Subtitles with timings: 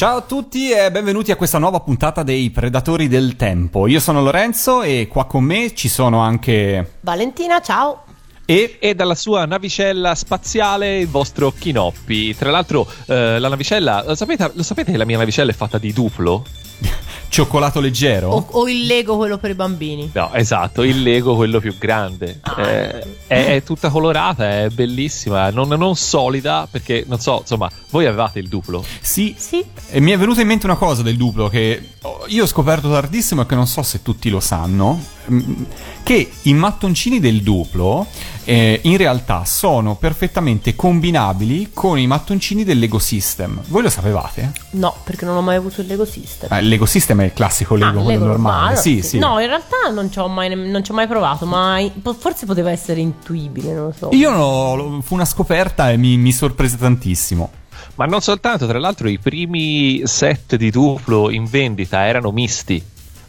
[0.00, 3.86] Ciao a tutti e benvenuti a questa nuova puntata dei Predatori del Tempo.
[3.86, 8.04] Io sono Lorenzo e qua con me ci sono anche Valentina, ciao.
[8.46, 12.34] E, e dalla sua navicella spaziale il vostro Chinoppi.
[12.34, 15.76] Tra l'altro, eh, la navicella, lo sapete, lo sapete che la mia navicella è fatta
[15.76, 16.46] di duplo?
[17.28, 18.28] cioccolato leggero?
[18.28, 20.10] O, o, il Lego quello per i bambini.
[20.12, 22.40] No, esatto, il Lego quello più grande.
[22.42, 22.60] Ah.
[22.60, 28.06] Eh, è, è, tutta colorata, è bellissima, non, non, solida perché, non so, insomma, voi
[28.06, 28.84] avevate il duplo?
[29.00, 29.64] Sì, sì.
[29.90, 31.90] E mi è venuta in mente una cosa del duplo che
[32.28, 35.62] io ho scoperto tardissimo e che non so se tutti lo sanno, mm,
[36.02, 38.06] che i mattoncini del duplo
[38.44, 43.60] eh, in realtà sono perfettamente combinabili con i mattoncini del Lego System.
[43.66, 44.52] Voi lo sapevate?
[44.70, 46.52] No, perché non ho mai avuto il Lego System.
[46.52, 48.58] Eh, System è il classico Lego, ah, quello Lego normale.
[48.58, 48.76] normale.
[48.76, 49.18] Sì, sì.
[49.18, 51.78] No, in realtà non ci ho mai, non ci ho mai provato, ma
[52.18, 54.08] forse poteva essere intuibile, non lo so.
[54.12, 57.50] Io no, fu una scoperta e mi, mi sorprese tantissimo.
[57.96, 62.82] Ma non soltanto, tra l'altro i primi set di duplo in vendita erano misti.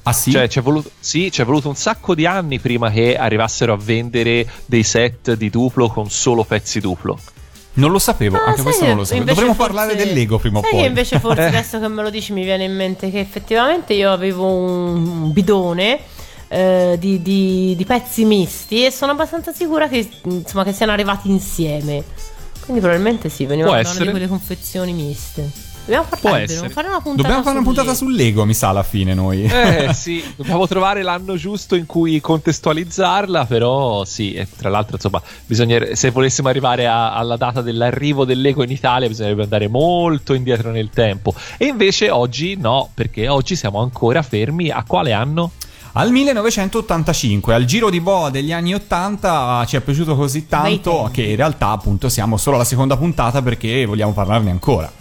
[0.03, 0.31] Ah sì?
[0.31, 4.50] Cioè, c'è voluto, sì, c'è voluto un sacco di anni prima che arrivassero a vendere
[4.66, 7.20] dei set di duplo con solo pezzi duplo.
[7.73, 9.25] Non lo sapevo, ah, anche questo non lo sapevo.
[9.25, 9.72] Dovremmo forse...
[9.72, 10.86] parlare del Lego prima o poi.
[10.86, 14.45] Invece forse adesso che me lo dici mi viene in mente che effettivamente io avevo
[14.45, 15.99] un bidone
[16.49, 21.30] eh, di, di, di, pezzi misti e sono abbastanza sicura che, insomma, che siano arrivati
[21.30, 22.03] insieme.
[22.59, 25.70] Quindi probabilmente sì, venivano da una di quelle confezioni miste.
[25.92, 28.84] Dobbiamo, fare, dobbiamo fare una puntata, dobbiamo fare una puntata sul Lego, mi sa, alla
[28.84, 29.44] fine noi.
[29.44, 35.22] Eh sì, dobbiamo trovare l'anno giusto in cui contestualizzarla, però sì, e tra l'altro insomma,
[35.45, 40.33] bisognerebbe, se volessimo arrivare a, alla data dell'arrivo del Lego in Italia bisognerebbe andare molto
[40.33, 41.33] indietro nel tempo.
[41.58, 45.52] E invece oggi no, perché oggi siamo ancora fermi a quale anno?
[45.94, 51.23] Al 1985, al giro di boa degli anni 80 ci è piaciuto così tanto che
[51.23, 55.01] in realtà appunto siamo solo alla seconda puntata perché vogliamo parlarne ancora.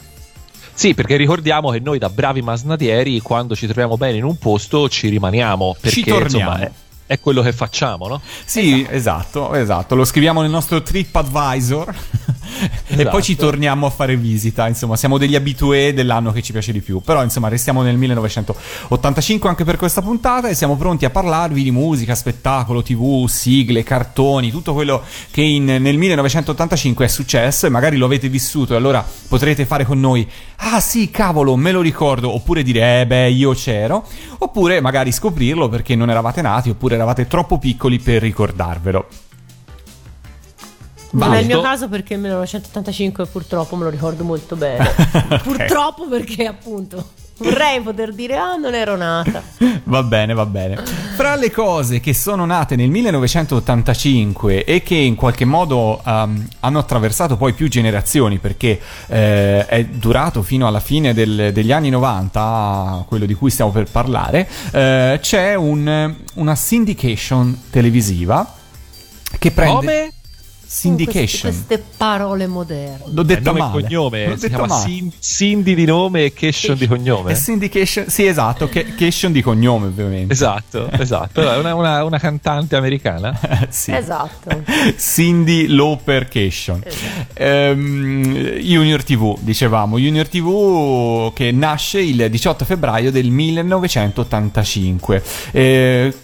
[0.72, 4.88] Sì, perché ricordiamo che noi da bravi masnadieri, quando ci troviamo bene in un posto,
[4.88, 5.76] ci rimaniamo.
[5.80, 6.52] Perché, ci torniamo.
[6.52, 6.70] Insomma,
[7.10, 8.20] è, quello che facciamo, no?
[8.44, 9.54] Sì, esatto, esatto.
[9.54, 9.94] esatto.
[9.94, 12.78] Lo scriviamo nel nostro TripAdvisor esatto.
[13.00, 14.68] e poi ci torniamo a fare visita.
[14.68, 17.00] Insomma, siamo degli abitué dell'anno che ci piace di più.
[17.00, 21.70] Però, insomma, restiamo nel 1985 anche per questa puntata e siamo pronti a parlarvi di
[21.70, 27.96] musica, spettacolo, tv, sigle, cartoni, tutto quello che in, nel 1985 è successo e magari
[27.96, 30.28] lo avete vissuto e allora potrete fare con noi
[30.62, 34.06] ah sì, cavolo, me lo ricordo, oppure dire eh beh, io c'ero,
[34.38, 39.08] oppure magari scoprirlo perché non eravate nati oppure eravate troppo piccoli per ricordarvelo.
[41.12, 44.88] Non è il mio caso perché il 1985 purtroppo me lo ricordo molto bene.
[44.94, 45.38] okay.
[45.38, 49.42] Purtroppo perché appunto Vorrei poter dire, ah, non ero nata.
[49.84, 50.76] va bene, va bene.
[51.16, 56.78] Fra le cose che sono nate nel 1985 e che in qualche modo um, hanno
[56.78, 63.06] attraversato poi più generazioni, perché eh, è durato fino alla fine del, degli anni 90,
[63.08, 68.54] quello di cui stiamo per parlare, eh, c'è un, una syndication televisiva
[69.38, 69.74] che prende...
[69.74, 70.12] Come?
[70.72, 71.50] Syndication.
[71.50, 73.02] Queste, queste, parole moderne.
[73.06, 73.82] L'ho detto nome male.
[73.82, 74.28] cognome.
[74.28, 75.10] L'ho si chiama male.
[75.18, 77.32] Cindy di nome e Cation di cognome.
[77.32, 78.68] È syndication, sì, esatto.
[78.68, 80.32] Cation di cognome, ovviamente.
[80.32, 81.40] Esatto, esatto.
[81.40, 83.36] Una, una, una cantante americana.
[83.68, 83.90] sì.
[83.90, 84.62] Esatto.
[84.96, 86.80] Cindy Lauper Cation.
[86.84, 87.42] Esatto.
[87.42, 89.98] Um, Junior TV, dicevamo.
[89.98, 95.22] Junior TV che nasce il 18 febbraio del 1985.
[95.50, 96.14] Eh,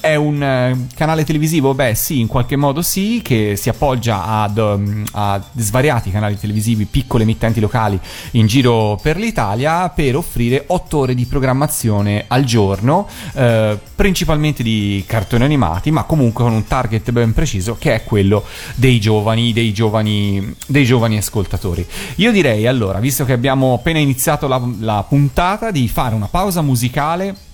[0.00, 1.74] è un eh, canale televisivo?
[1.74, 6.84] Beh, sì, in qualche modo sì, che si appoggia ad, um, a svariati canali televisivi,
[6.84, 7.98] piccole emittenti locali
[8.32, 15.02] in giro per l'Italia per offrire 8 ore di programmazione al giorno, eh, principalmente di
[15.06, 18.44] cartoni animati, ma comunque con un target ben preciso che è quello
[18.74, 21.86] dei giovani, dei giovani, dei giovani ascoltatori.
[22.16, 26.62] Io direi allora, visto che abbiamo appena iniziato la, la puntata, di fare una pausa
[26.62, 27.50] musicale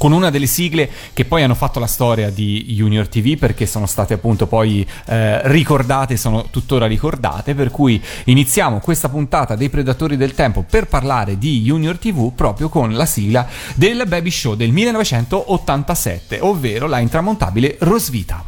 [0.00, 3.84] con una delle sigle che poi hanno fatto la storia di Junior TV perché sono
[3.84, 10.16] state appunto poi eh, ricordate, sono tuttora ricordate, per cui iniziamo questa puntata dei Predatori
[10.16, 14.72] del Tempo per parlare di Junior TV proprio con la sigla del Baby Show del
[14.72, 18.42] 1987, ovvero la intramontabile Rosvita.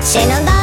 [0.00, 0.55] Se non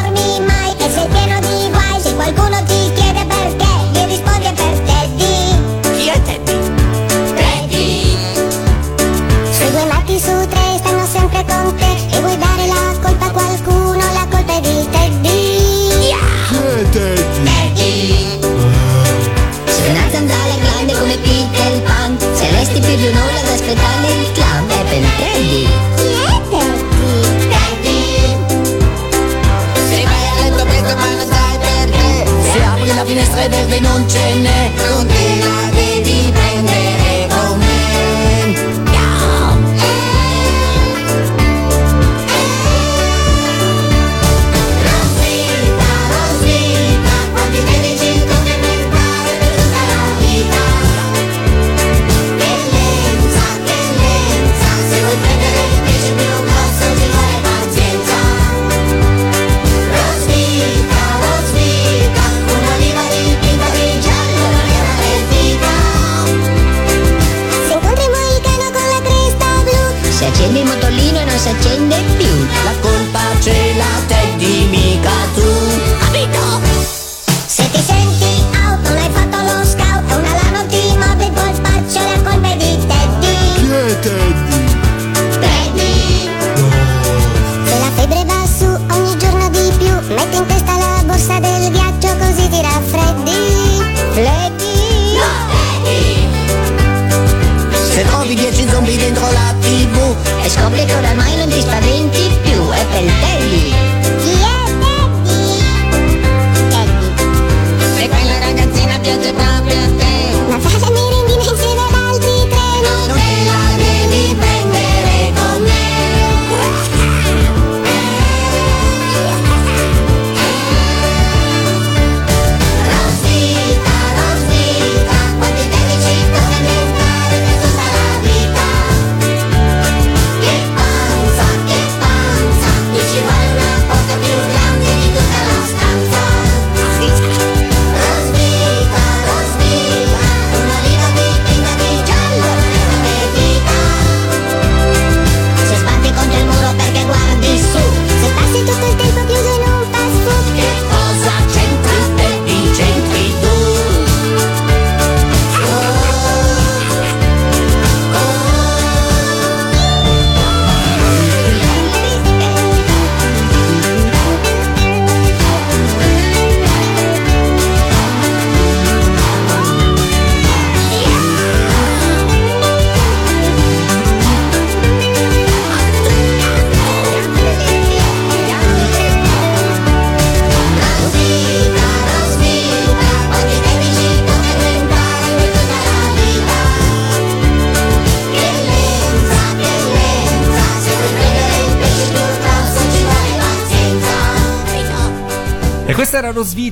[33.34, 34.93] apri la finestra e verde non ce n'è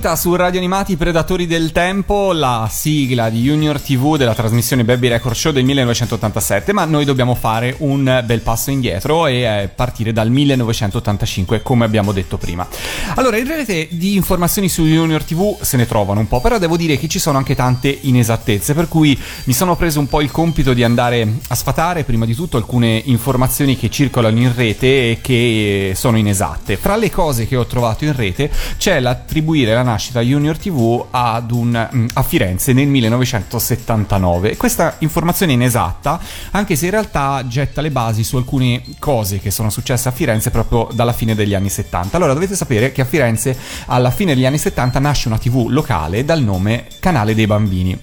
[0.01, 5.09] Rosvita su Radio Animati Predatori del Tempo, la sigla di Junior TV della trasmissione Baby
[5.09, 10.11] Record Show del 1987, ma noi dobbiamo fare un bel passo indietro e eh, partire
[10.11, 12.67] dal 1985, come abbiamo detto prima.
[13.15, 16.77] Allora, in rete di informazioni su Junior TV se ne trovano un po', però devo
[16.77, 20.31] dire che ci sono anche tante inesattezze, per cui mi sono preso un po' il
[20.31, 25.19] compito di andare a sfatare prima di tutto alcune informazioni che circolano in rete e
[25.21, 26.77] che sono inesatte.
[26.77, 31.05] Fra le cose che ho trovato in rete c'è l'attribuire la nascita Junior TV
[31.51, 34.55] un, mm, a Firenze nel 1979.
[34.55, 36.19] Questa informazione è inesatta,
[36.51, 40.49] anche se in realtà getta le basi su alcune cose che sono successe a Firenze
[40.49, 42.15] proprio dalla fine degli anni 70.
[42.15, 46.23] Allora dovete sapere che a Firenze alla fine degli anni 70 nasce una TV locale
[46.25, 47.99] dal nome Canale dei Bambini.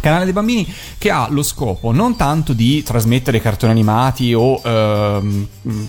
[0.00, 5.46] Canale dei bambini che ha lo scopo non tanto di trasmettere cartoni animati o ehm,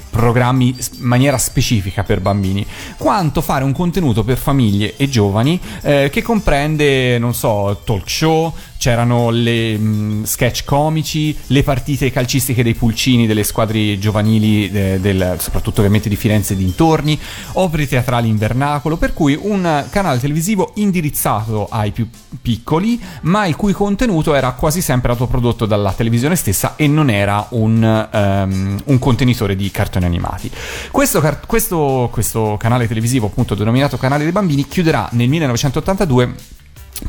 [0.09, 0.75] programmi in
[1.07, 2.65] maniera specifica per bambini,
[2.97, 8.53] quanto fare un contenuto per famiglie e giovani eh, che comprende, non so, talk show,
[8.81, 15.35] c'erano le mh, sketch comici, le partite calcistiche dei pulcini delle squadre giovanili, eh, del-
[15.37, 17.17] soprattutto ovviamente di Firenze e dintorni,
[17.53, 22.09] opere teatrali in vernacolo, per cui un canale televisivo indirizzato ai più
[22.41, 27.45] piccoli, ma il cui contenuto era quasi sempre autoprodotto dalla televisione stessa e non era
[27.51, 30.49] un, ehm, un contenitore di cartoni animati.
[30.89, 36.33] Questo, car- questo- questo canale televisivo, appunto denominato Canale dei Bambini, chiuderà nel 1982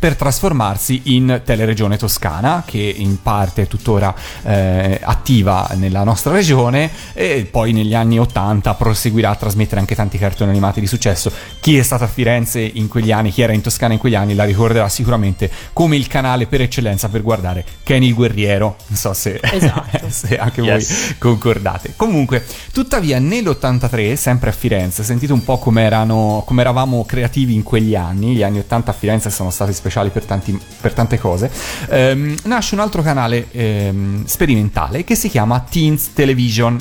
[0.02, 6.90] per trasformarsi in Teleregione Toscana, che in parte è tuttora eh, attiva nella nostra regione,
[7.12, 11.30] e poi negli anni 80 proseguirà a trasmettere anche tanti cartoni animati di successo.
[11.60, 14.34] Chi è stato a Firenze in quegli anni, chi era in Toscana in quegli anni,
[14.34, 18.74] la ricorderà sicuramente come il canale per eccellenza per guardare Kenny il Guerriero.
[18.88, 19.98] Non so se, Esatto.
[20.10, 20.88] se anche Yes.
[20.88, 21.92] voi concordate.
[21.94, 28.34] Comunque, tuttavia, nell'83, sempre a Firenze, sentite un po' come eravamo creativi in quegli anni.
[28.34, 31.50] Gli anni 80 a Firenze sono stati specialmente speciali per, tanti- per tante cose,
[31.90, 36.80] ehm, nasce un altro canale ehm, sperimentale che si chiama Teens Television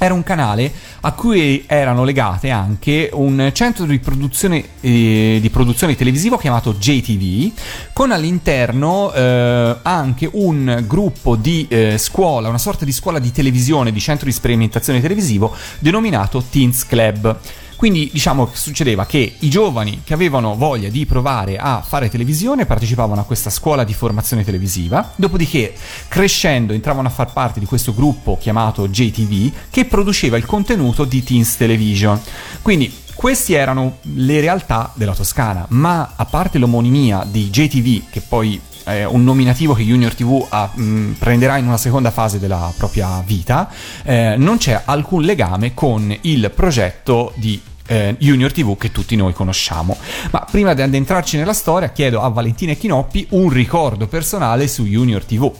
[0.00, 0.70] era un canale
[1.00, 7.50] a cui erano legate anche un centro di produzione, eh, di produzione televisivo chiamato JTV,
[7.92, 13.90] con all'interno eh, anche un gruppo di eh, scuola, una sorta di scuola di televisione,
[13.90, 17.36] di centro di sperimentazione televisivo denominato Teens Club.
[17.78, 22.66] Quindi diciamo che succedeva che i giovani che avevano voglia di provare a fare televisione
[22.66, 25.72] partecipavano a questa scuola di formazione televisiva, dopodiché
[26.08, 31.22] crescendo entravano a far parte di questo gruppo chiamato JTV che produceva il contenuto di
[31.22, 32.20] Teens Television.
[32.62, 38.60] Quindi queste erano le realtà della Toscana, ma a parte l'omonimia di JTV, che poi
[38.82, 43.22] è un nominativo che Junior TV ha, mh, prenderà in una seconda fase della propria
[43.24, 43.70] vita,
[44.02, 49.32] eh, non c'è alcun legame con il progetto di eh, Junior TV che tutti noi
[49.32, 49.96] conosciamo.
[50.30, 55.24] Ma prima di addentrarci nella storia, chiedo a Valentina Chinoppi un ricordo personale su Junior
[55.24, 55.50] TV.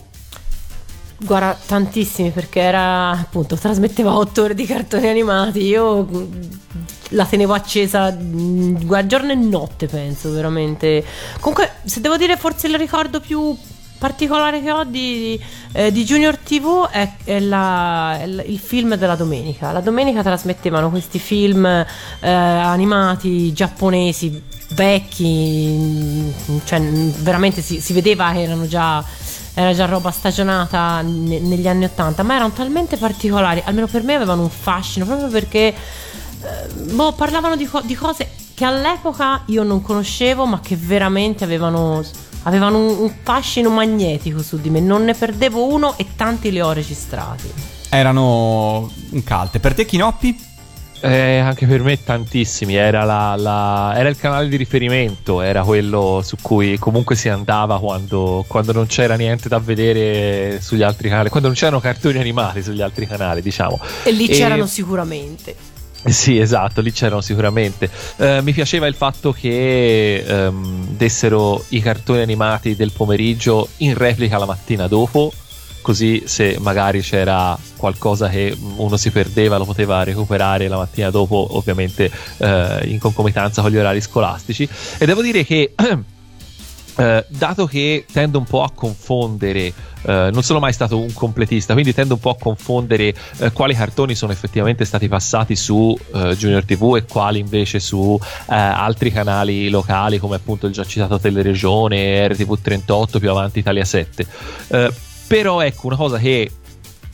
[1.21, 5.63] Guarda, tantissimi perché era appunto trasmetteva otto ore di cartoni animati.
[5.63, 6.41] Io mm,
[7.09, 11.03] la tenevo accesa mm, giorno e notte, penso veramente.
[11.41, 13.57] Comunque, se devo dire, forse il ricordo più
[13.99, 15.39] particolare che ho di,
[15.73, 19.71] eh, di Junior TV è, è, la, è, il film della domenica.
[19.71, 21.85] La domenica trasmettevano questi film eh,
[22.27, 26.29] animati giapponesi vecchi, mm,
[26.63, 29.03] cioè veramente si, si vedeva che erano già
[29.53, 34.13] era già roba stagionata ne- negli anni Ottanta, ma erano talmente particolari, almeno per me
[34.13, 35.73] avevano un fascino, proprio perché
[36.41, 41.43] eh, boh, parlavano di, co- di, cose che all'epoca io non conoscevo, ma che veramente
[41.43, 42.01] avevano,
[42.43, 44.79] avevano un, un fascino magnetico su di me.
[44.79, 47.51] Non ne perdevo uno e tanti li ho registrati.
[47.89, 49.59] Erano un cult.
[49.59, 50.47] Per te, Chinoppi?
[51.01, 56.21] Eh, anche per me tantissimi, era, la, la, era, il canale di riferimento, era quello
[56.21, 61.29] su cui comunque si andava quando, quando, non c'era niente da vedere sugli altri canali,
[61.29, 63.79] quando non c'erano cartoni animati sugli altri canali, diciamo.
[64.03, 64.33] E lì e...
[64.33, 65.55] c'erano sicuramente.
[66.11, 67.89] Sì, esatto, lì c'erano sicuramente.
[68.17, 74.37] Uh, mi piaceva il fatto che um, dessero i cartoni animati del pomeriggio in replica
[74.37, 75.31] la mattina dopo
[75.81, 81.47] così se magari c'era qualcosa che uno si perdeva lo poteva recuperare la mattina dopo
[81.51, 85.73] ovviamente eh, in concomitanza con gli orari scolastici e devo dire che
[86.97, 91.73] eh, dato che tendo un po' a confondere Uh, non sono mai stato un completista,
[91.73, 96.19] quindi tendo un po' a confondere uh, quali cartoni sono effettivamente stati passati su uh,
[96.35, 102.29] Junior TV e quali invece su altri canali locali come appunto il già citato Teleregione,
[102.29, 104.25] RTV 38, più avanti Italia 7.
[105.27, 106.49] Però ecco una cosa che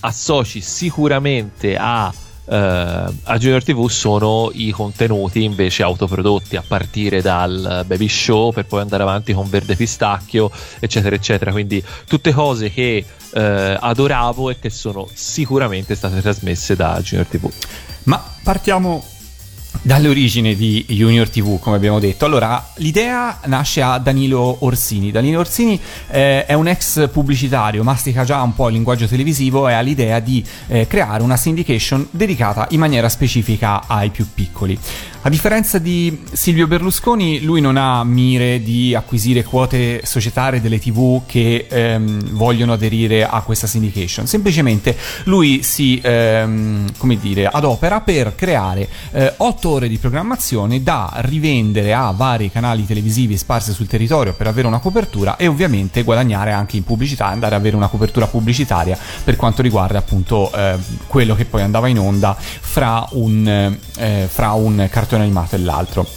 [0.01, 2.13] associ sicuramente a,
[2.47, 8.81] a Junior TV sono i contenuti invece autoprodotti a partire dal baby show per poi
[8.81, 11.51] andare avanti con Verde Pistacchio eccetera eccetera.
[11.51, 17.51] Quindi tutte cose che eh, adoravo e che sono sicuramente state trasmesse da Junior TV
[18.05, 19.03] ma partiamo
[19.81, 22.25] dalle origini di Junior TV, come abbiamo detto.
[22.25, 25.11] Allora, l'idea nasce a Danilo Orsini.
[25.11, 25.79] Danilo Orsini
[26.09, 30.19] eh, è un ex pubblicitario, mastica già un po' il linguaggio televisivo e ha l'idea
[30.19, 34.77] di eh, creare una syndication dedicata in maniera specifica ai più piccoli.
[35.25, 41.23] A differenza di Silvio Berlusconi, lui non ha mire di acquisire quote societarie delle TV
[41.25, 44.27] che ehm, vogliono aderire a questa syndication.
[44.27, 51.11] Semplicemente lui si, ehm, come dire, adopera per creare eh, otto ore di programmazione da
[51.21, 56.51] rivendere a vari canali televisivi sparsi sul territorio per avere una copertura e ovviamente guadagnare
[56.51, 60.75] anche in pubblicità, andare ad avere una copertura pubblicitaria per quanto riguarda appunto eh,
[61.07, 65.59] quello che poi andava in onda fra un, eh, fra un cartone cartone animato e
[65.59, 66.07] l'altro.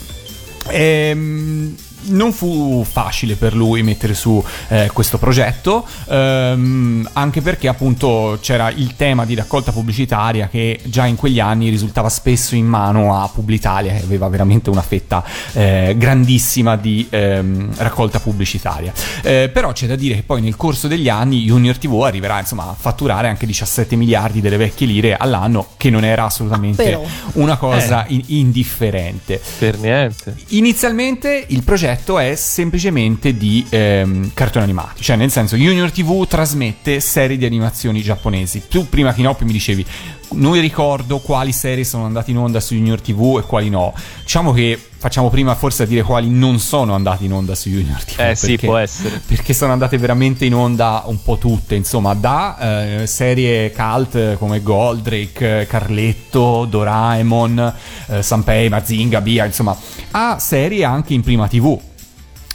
[0.69, 1.75] Ehm,
[2.07, 8.71] non fu facile per lui mettere su eh, questo progetto, ehm, anche perché appunto c'era
[8.71, 13.29] il tema di raccolta pubblicitaria che già in quegli anni risultava spesso in mano a
[13.29, 18.93] Publitalia, che aveva veramente una fetta eh, grandissima di ehm, raccolta pubblicitaria.
[19.23, 22.69] Eh, però c'è da dire che poi nel corso degli anni Junior TV arriverà insomma
[22.69, 27.05] a fatturare anche 17 miliardi delle vecchie lire all'anno, che non era assolutamente però.
[27.35, 28.15] una cosa eh.
[28.15, 29.41] in- indifferente.
[29.59, 30.37] Per niente.
[30.49, 36.27] Inizialmente il progetto progetto è semplicemente di ehm, cartoni animati, cioè nel senso Junior TV
[36.27, 38.65] trasmette serie di animazioni giapponesi.
[38.69, 39.87] Tu prima Kinoppi mi dicevi
[40.31, 43.95] non ricordo quali serie sono andate in onda su Junior TV e quali no.
[44.23, 48.03] Diciamo che facciamo prima forse a dire quali non sono andate in onda su Junior
[48.05, 48.11] TV.
[48.11, 49.21] Eh perché, sì, può essere.
[49.25, 52.59] Perché sono andate veramente in onda un po' tutte, insomma, da
[53.01, 57.75] eh, serie cult come Goldrake, Carletto, Doraemon,
[58.09, 59.77] eh, Sanpei, Mazinga, Bia, insomma,
[60.11, 61.88] a serie anche in prima TV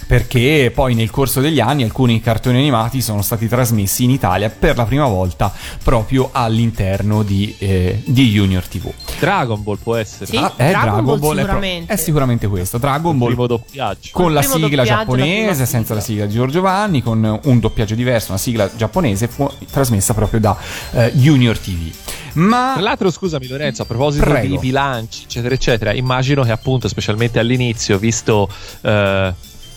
[0.07, 4.77] perché poi nel corso degli anni alcuni cartoni animati sono stati trasmessi in Italia per
[4.77, 5.51] la prima volta
[5.83, 8.91] proprio all'interno di, eh, di Junior TV.
[9.19, 10.25] Dragon Ball può essere.
[10.25, 11.93] Sì, Ah, eh, Dragon Ball è, pro- sicuramente.
[11.93, 12.77] è sicuramente questo.
[12.77, 14.09] Dragon Il Ball primo doppiaggio.
[14.11, 16.01] con la primo sigla giapponese, senza la sigla.
[16.13, 20.57] sigla di Giorgio Vanni, con un doppiaggio diverso, una sigla giapponese fu trasmessa proprio da
[20.91, 21.91] eh, Junior TV.
[22.33, 24.47] Ma Tra l'altro, scusami Lorenzo, a proposito Prego.
[24.47, 28.49] di bilanci, eccetera, eccetera, immagino che appunto, specialmente all'inizio, visto
[28.81, 29.33] eh,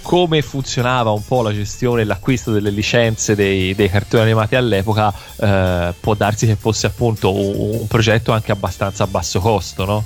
[0.07, 5.13] come funzionava un po' la gestione e l'acquisto delle licenze dei, dei cartoni animati all'epoca,
[5.35, 10.05] eh, può darsi che fosse appunto un, un progetto anche abbastanza a basso costo, no?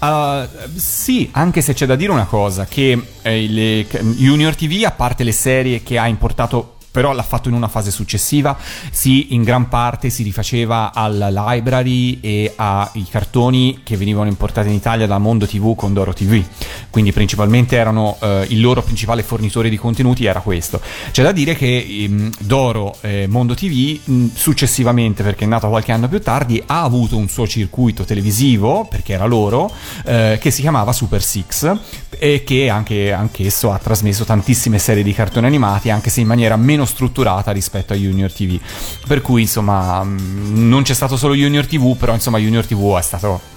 [0.00, 4.90] Uh, sì, anche se c'è da dire una cosa, che eh, le- Junior TV, a
[4.90, 8.56] parte le serie che ha importato però l'ha fatto in una fase successiva,
[8.90, 14.74] si in gran parte si rifaceva alla library e ai cartoni che venivano importati in
[14.74, 16.42] Italia da Mondo TV con Doro TV.
[16.90, 20.80] Quindi principalmente erano eh, il loro principale fornitore di contenuti era questo.
[21.10, 25.92] C'è da dire che ehm, Doro eh, Mondo TV mh, successivamente, perché è nato qualche
[25.92, 29.70] anno più tardi, ha avuto un suo circuito televisivo, perché era loro,
[30.04, 31.76] eh, che si chiamava Super Six
[32.18, 36.56] e che anche anch'esso ha trasmesso tantissime serie di cartoni animati, anche se in maniera
[36.56, 38.58] meno strutturata rispetto a Junior TV.
[39.06, 43.02] Per cui insomma mh, non c'è stato solo Junior TV, però insomma Junior TV è
[43.02, 43.56] stato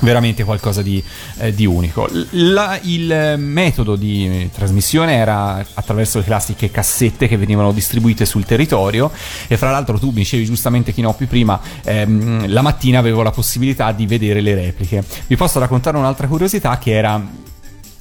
[0.00, 1.02] veramente qualcosa di,
[1.38, 2.08] eh, di unico.
[2.30, 9.10] La- il metodo di trasmissione era attraverso le classiche cassette che venivano distribuite sul territorio
[9.46, 13.90] e fra l'altro tu mi dicevi giustamente Chinoppi prima, ehm, la mattina avevo la possibilità
[13.92, 15.02] di vedere le repliche.
[15.26, 17.20] Vi posso raccontare un'altra curiosità che era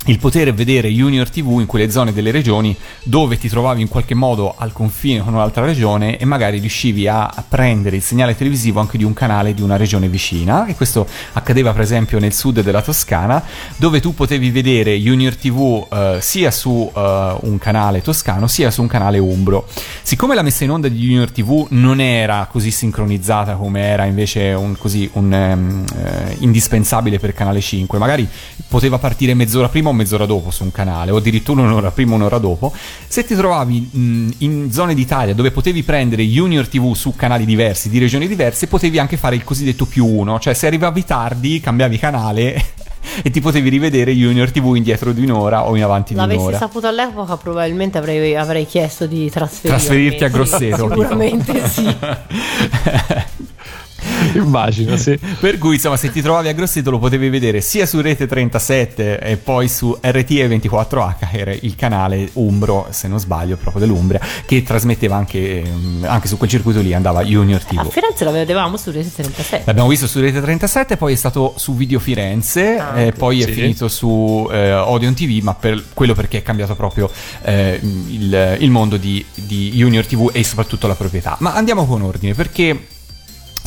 [0.08, 4.14] il poter vedere Junior TV in quelle zone delle regioni dove ti trovavi in qualche
[4.14, 8.98] modo al confine con un'altra regione e magari riuscivi a prendere il segnale televisivo anche
[8.98, 10.66] di un canale di una regione vicina.
[10.66, 13.44] E questo accadeva per esempio nel sud della Toscana
[13.76, 18.82] dove tu potevi vedere Junior TV eh, sia su eh, un canale toscano sia su
[18.82, 19.68] un canale umbro.
[20.02, 24.54] Siccome la messa in onda di Junior TV non era così sincronizzata come era invece
[24.54, 28.28] un, così, un ehm, eh, indispensabile per Canale 5 magari
[28.70, 32.38] poteva partire mezz'ora prima o mezz'ora dopo su un canale o addirittura un'ora prima un'ora
[32.38, 32.74] dopo
[33.08, 37.90] se ti trovavi mh, in zone d'Italia dove potevi prendere Junior TV su canali diversi
[37.90, 41.98] di regioni diverse potevi anche fare il cosiddetto più uno cioè se arrivavi tardi cambiavi
[41.98, 42.66] canale
[43.24, 46.58] e ti potevi rivedere Junior TV indietro di un'ora o in avanti di L'avessi un'ora
[46.58, 49.30] saputo all'epoca, probabilmente avrei, avrei chiesto di.
[49.30, 51.86] Trasferirti a Grosseto, Sicuramente sì.
[54.36, 55.18] Immagino, sì.
[55.40, 59.20] Per cui, insomma, se ti trovavi a Grosseto lo potevi vedere sia su Rete 37
[59.20, 64.20] e poi su RTE 24H, che era il canale Umbro, se non sbaglio, proprio dell'Umbria,
[64.46, 67.90] che trasmetteva anche, mm, anche su quel circuito lì, andava Junior A TV.
[67.92, 69.64] Firenze la vedevamo su Rete 37.
[69.66, 73.46] L'abbiamo visto su Rete 37, poi è stato su Video Firenze, Ah, eh, poi è
[73.46, 73.52] Sì.
[73.54, 77.10] finito su eh, Odeon TV, ma per quello perché è cambiato proprio
[77.44, 81.36] eh, il, il mondo di, di Junior TV e soprattutto la proprietà.
[81.40, 82.88] Ma andiamo con ordine, perché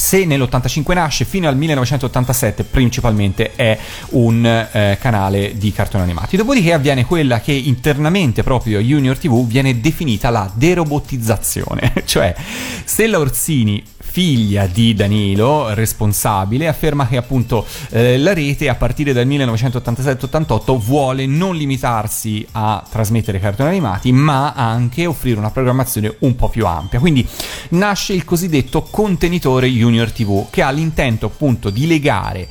[0.01, 3.79] se nell'85 nasce, fino al 1987 principalmente è
[4.13, 6.39] un eh, canale di cartoni animati.
[6.39, 12.35] Dopodiché avviene quella che internamente proprio Junior TV viene definita la derobottizzazione, cioè
[12.83, 19.27] Stella Orsini figlia di Danilo, responsabile, afferma che appunto eh, la rete a partire dal
[19.29, 26.49] 1987-88 vuole non limitarsi a trasmettere cartoni animati, ma anche offrire una programmazione un po'
[26.49, 26.99] più ampia.
[26.99, 27.25] Quindi
[27.71, 32.49] nasce il cosiddetto contenitore Junior TV, che ha l'intento appunto di legare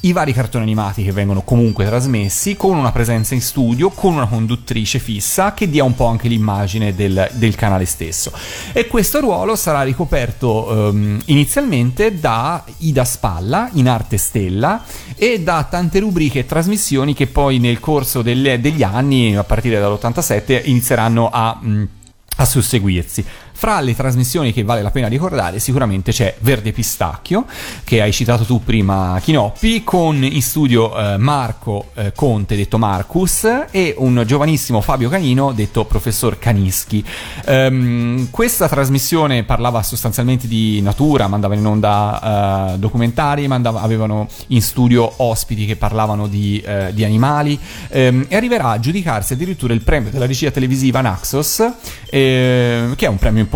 [0.00, 4.26] i vari cartoni animati che vengono comunque trasmessi con una presenza in studio, con una
[4.26, 8.32] conduttrice fissa che dia un po' anche l'immagine del, del canale stesso.
[8.72, 14.82] E questo ruolo sarà ricoperto ehm, inizialmente da Ida Spalla in arte stella
[15.16, 19.78] e da tante rubriche e trasmissioni che poi nel corso delle- degli anni, a partire
[19.80, 21.58] dall'87, inizieranno a...
[21.60, 21.88] mh,
[22.36, 23.24] a susseguirsi.
[23.60, 27.44] Fra le trasmissioni che vale la pena ricordare sicuramente c'è Verde Pistacchio,
[27.84, 33.46] che hai citato tu prima Chinoppi, con in studio eh, Marco eh, Conte, detto Marcus,
[33.70, 37.04] e un giovanissimo Fabio Canino, detto Professor Canischi.
[37.44, 44.62] Ehm, questa trasmissione parlava sostanzialmente di natura, mandava in onda eh, documentari, mandava- avevano in
[44.62, 49.82] studio ospiti che parlavano di, eh, di animali ehm, e arriverà a giudicarsi addirittura il
[49.82, 51.70] premio della regia televisiva Naxos,
[52.08, 53.48] eh, che è un premio importante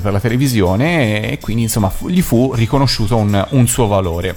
[0.00, 4.36] per la televisione e quindi insomma fu- gli fu riconosciuto un, un suo valore.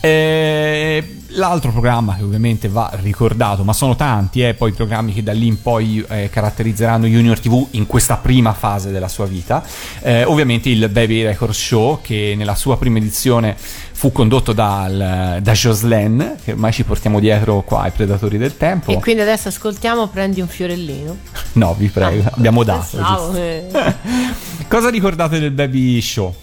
[0.00, 5.22] Eh, L'altro programma che ovviamente va ricordato, ma sono tanti, eh, poi i programmi che
[5.22, 9.64] da lì in poi eh, caratterizzeranno Junior TV in questa prima fase della sua vita,
[10.02, 15.52] eh, ovviamente il Baby Record Show che nella sua prima edizione fu condotto dal, da
[15.52, 18.92] Jocelyn, che ormai ci portiamo dietro qua ai Predatori del Tempo.
[18.92, 21.16] E quindi adesso ascoltiamo Prendi un fiorellino.
[21.54, 22.96] No, vi prego, Ah, abbiamo dato.
[22.96, 23.32] pensavo
[24.68, 26.34] Cosa ricordate del Baby Show?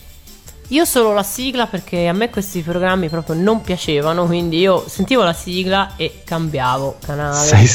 [0.72, 5.24] Io solo la sigla perché a me questi programmi proprio non piacevano, quindi io sentivo
[5.24, 7.48] la sigla e cambiavo canale.
[7.48, 7.70] Sei-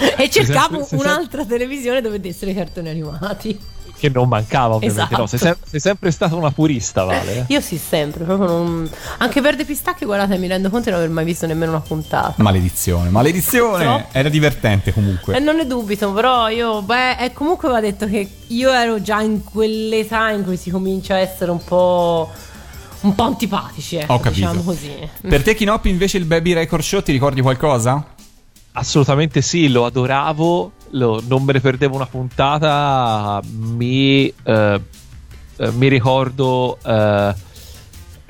[0.16, 3.60] e cercavo sempre- sei un'altra televisione dove dessero i cartoni animati.
[4.00, 5.02] Che non mancava ovviamente.
[5.04, 5.20] Esatto.
[5.20, 7.36] No, sei, sem- sei sempre stata una purista, Vale.
[7.36, 7.44] eh.
[7.52, 8.90] Io sì, sempre, proprio non...
[9.18, 12.34] Anche Verde Pistacchio, guardate, mi rendo conto di non aver mai visto nemmeno una puntata.
[12.38, 13.84] Maledizione, maledizione!
[13.84, 14.08] Troppo.
[14.12, 15.36] Era divertente comunque.
[15.36, 19.20] E non ne dubito, però io, beh, e comunque va detto che io ero già
[19.20, 22.30] in quell'età in cui si comincia a essere un po'.
[23.02, 24.46] un po' antipatici, ecco, Ho capito.
[24.48, 24.92] diciamo così.
[25.28, 28.04] Per te, Kinoppi, invece il Baby Record Show ti ricordi qualcosa?
[28.72, 34.80] Assolutamente sì, lo adoravo, lo- non me ne perdevo una puntata, mi, eh,
[35.56, 36.78] eh, mi ricordo...
[36.84, 37.48] eh,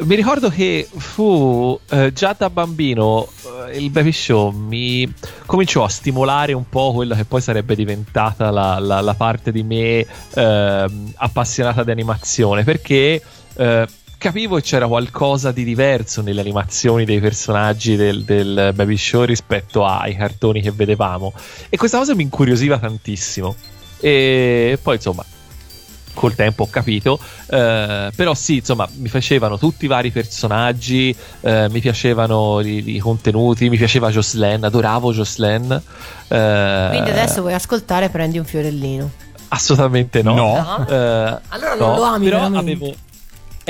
[0.02, 3.28] mi ricordo che fu eh, già da bambino
[3.68, 5.06] eh, il baby show mi
[5.44, 9.62] cominciò a stimolare un po' quella che poi sarebbe diventata la, la- la parte di
[9.62, 13.22] me ehm, appassionata di animazione perché
[13.56, 13.86] eh,
[14.20, 19.87] capivo che c'era qualcosa di diverso nelle animazioni dei personaggi del, del baby show rispetto
[19.87, 21.33] ai cartoni che vedevamo
[21.70, 23.54] e questa cosa mi incuriosiva tantissimo
[23.98, 25.24] e poi insomma
[26.12, 31.68] col tempo ho capito, eh, però sì, insomma, mi facevano tutti i vari personaggi, eh,
[31.70, 35.70] mi piacevano i, i contenuti, mi piaceva Jocelyn, adoravo Jocelyn.
[36.28, 39.11] eh, Quindi adesso vuoi ascoltare Prendi un fiorellino.
[39.48, 40.35] Assolutamente no.
[40.35, 40.87] No.
[40.87, 42.70] Eh, Allora non lo ami però veramente.
[42.72, 42.94] avevo-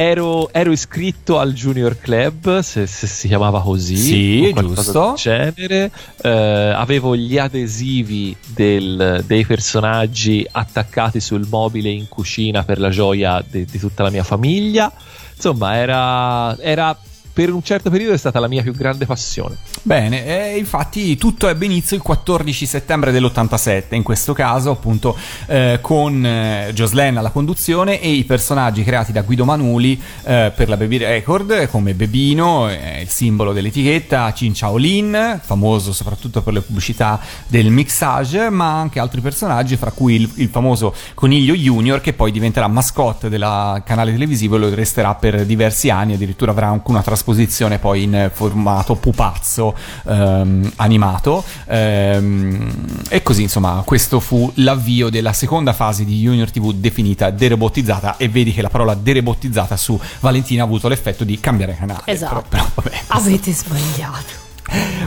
[0.01, 5.13] ero, ero iscritto al Junior Club, se, se si chiamava così, Sì, giusto.
[5.17, 5.91] genere.
[6.23, 13.45] Eh, avevo gli adesivi del- dei personaggi attaccati sul mobile in cucina per la gioia
[13.47, 14.91] di, di tutta la mia famiglia.
[15.35, 16.97] Insomma, era, era
[17.33, 19.57] per un certo periodo è stata la mia più grande passione.
[19.83, 25.17] Bene, infatti tutto ebbe inizio il 14 settembre dell'87, in questo caso appunto
[25.47, 30.69] eh, con eh, Jocelyn alla conduzione e i personaggi creati da Guido Manuli eh, per
[30.69, 36.53] la Baby Record, come Bebino, eh, il simbolo dell'etichetta, Cin Ciao Lin, famoso soprattutto per
[36.53, 42.01] le pubblicità del mixage, ma anche altri personaggi, fra cui il, il famoso Coniglio Junior,
[42.01, 46.69] che poi diventerà mascotte del canale televisivo e lo resterà per diversi anni, addirittura avrà
[46.69, 54.51] anche una trasposizione poi in formato pupazzo ehm, animato ehm, e così insomma questo fu
[54.57, 59.77] l'avvio della seconda fase di Junior TV definita derobotizzata e vedi che la parola derobotizzata
[59.77, 62.45] su Valentina ha avuto l'effetto di cambiare canale Esatto.
[62.49, 64.40] Però- però vabbè, Avete sbagliato.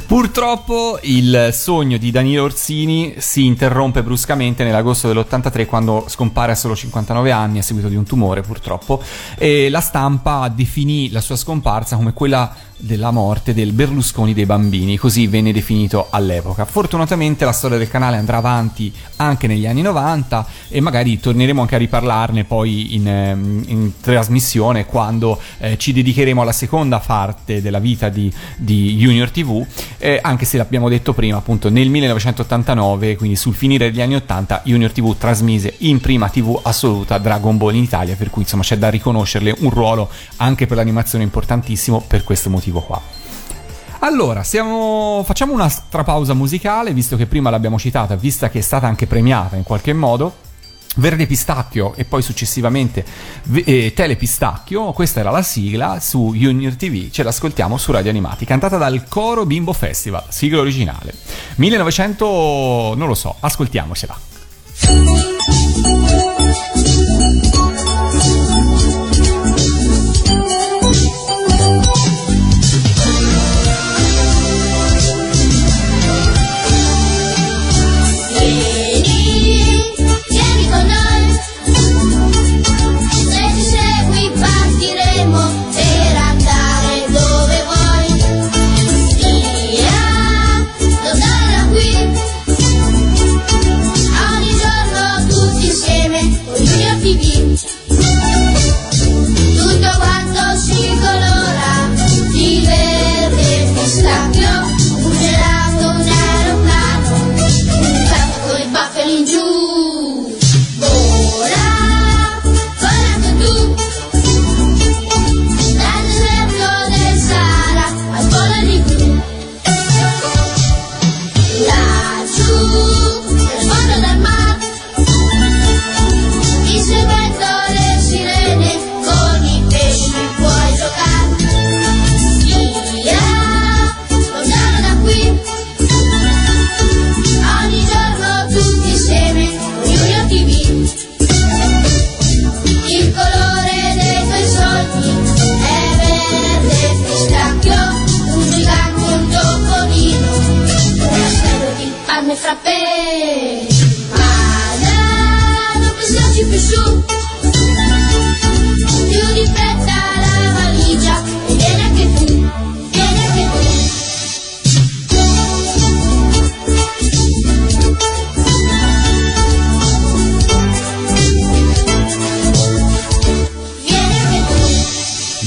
[0.05, 6.75] Purtroppo il sogno di Danilo Orsini si interrompe bruscamente nell'agosto dell'83 quando scompare a solo
[6.75, 9.01] 59 anni a seguito di un tumore purtroppo.
[9.37, 14.97] E la stampa definì la sua scomparsa come quella della morte del Berlusconi dei bambini,
[14.97, 16.65] così venne definito all'epoca.
[16.65, 21.75] Fortunatamente la storia del canale andrà avanti anche negli anni 90 e magari torneremo anche
[21.75, 27.79] a riparlarne poi in, ehm, in trasmissione quando eh, ci dedicheremo alla seconda parte della
[27.79, 29.65] vita di, di Junior TV,
[29.97, 34.61] eh, anche se l'abbiamo detto prima, appunto nel 1989, quindi sul finire degli anni 80,
[34.65, 38.77] Junior TV trasmise in prima TV assoluta Dragon Ball in Italia, per cui insomma c'è
[38.77, 43.01] da riconoscerle un ruolo anche per l'animazione importantissimo per questo motivo qua.
[43.99, 45.23] Allora, siamo...
[45.25, 49.55] facciamo una strapausa musicale, visto che prima l'abbiamo citata, vista che è stata anche premiata
[49.55, 50.51] in qualche modo.
[50.95, 53.03] Verde Pistacchio e poi successivamente
[53.51, 54.15] eh, Tele
[54.93, 59.45] questa era la sigla su Junior TV, ce l'ascoltiamo su Radio Animati, cantata dal Coro
[59.47, 61.15] Bimbo Festival, sigla originale.
[61.55, 64.19] 1900, non lo so, ascoltiamocela.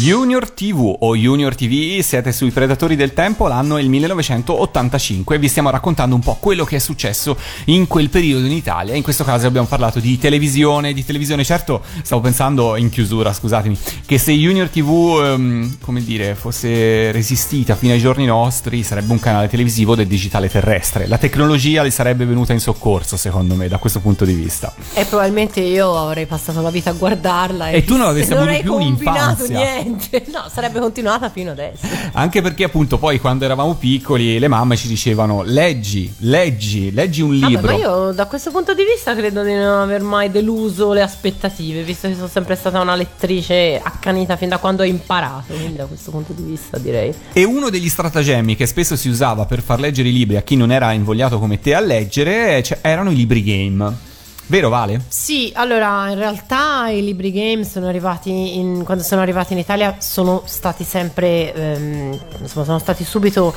[0.07, 5.39] Junior TV o Junior TV, siete sui Predatori del Tempo, l'anno è il 1985 e
[5.41, 8.95] vi stiamo raccontando un po' quello che è successo in quel periodo in Italia.
[8.95, 13.77] In questo caso abbiamo parlato di televisione, di televisione, certo stavo pensando in chiusura, scusatemi,
[14.07, 19.19] che se Junior TV, ehm, come dire, fosse resistita fino ai giorni nostri sarebbe un
[19.19, 21.09] canale televisivo del digitale terrestre.
[21.09, 24.73] La tecnologia le sarebbe venuta in soccorso, secondo me, da questo punto di vista.
[24.95, 27.71] E probabilmente io avrei passato la vita a guardarla.
[27.71, 28.25] E tu non avrei
[28.61, 29.59] più combinato un'infanzia.
[29.59, 29.96] niente.
[30.33, 31.87] No, sarebbe continuata fino adesso.
[32.13, 37.39] Anche perché appunto poi quando eravamo piccoli le mamme ci dicevano leggi, leggi, leggi un
[37.39, 37.73] Vabbè, libro.
[37.73, 41.83] ma io da questo punto di vista credo di non aver mai deluso le aspettative,
[41.83, 45.55] visto che sono sempre stata una lettrice accanita fin da quando ho imparato.
[45.55, 47.15] Quindi da questo punto di vista direi.
[47.33, 50.57] E uno degli stratagemmi che spesso si usava per far leggere i libri a chi
[50.57, 54.06] non era invogliato come te a leggere cioè, erano i libri game.
[54.49, 55.03] Vero Vale?
[55.09, 59.97] Sì, allora in realtà i libri game sono arrivati in, quando sono arrivati in Italia
[59.99, 63.53] sono stati sempre, ehm, insomma, sono stati subito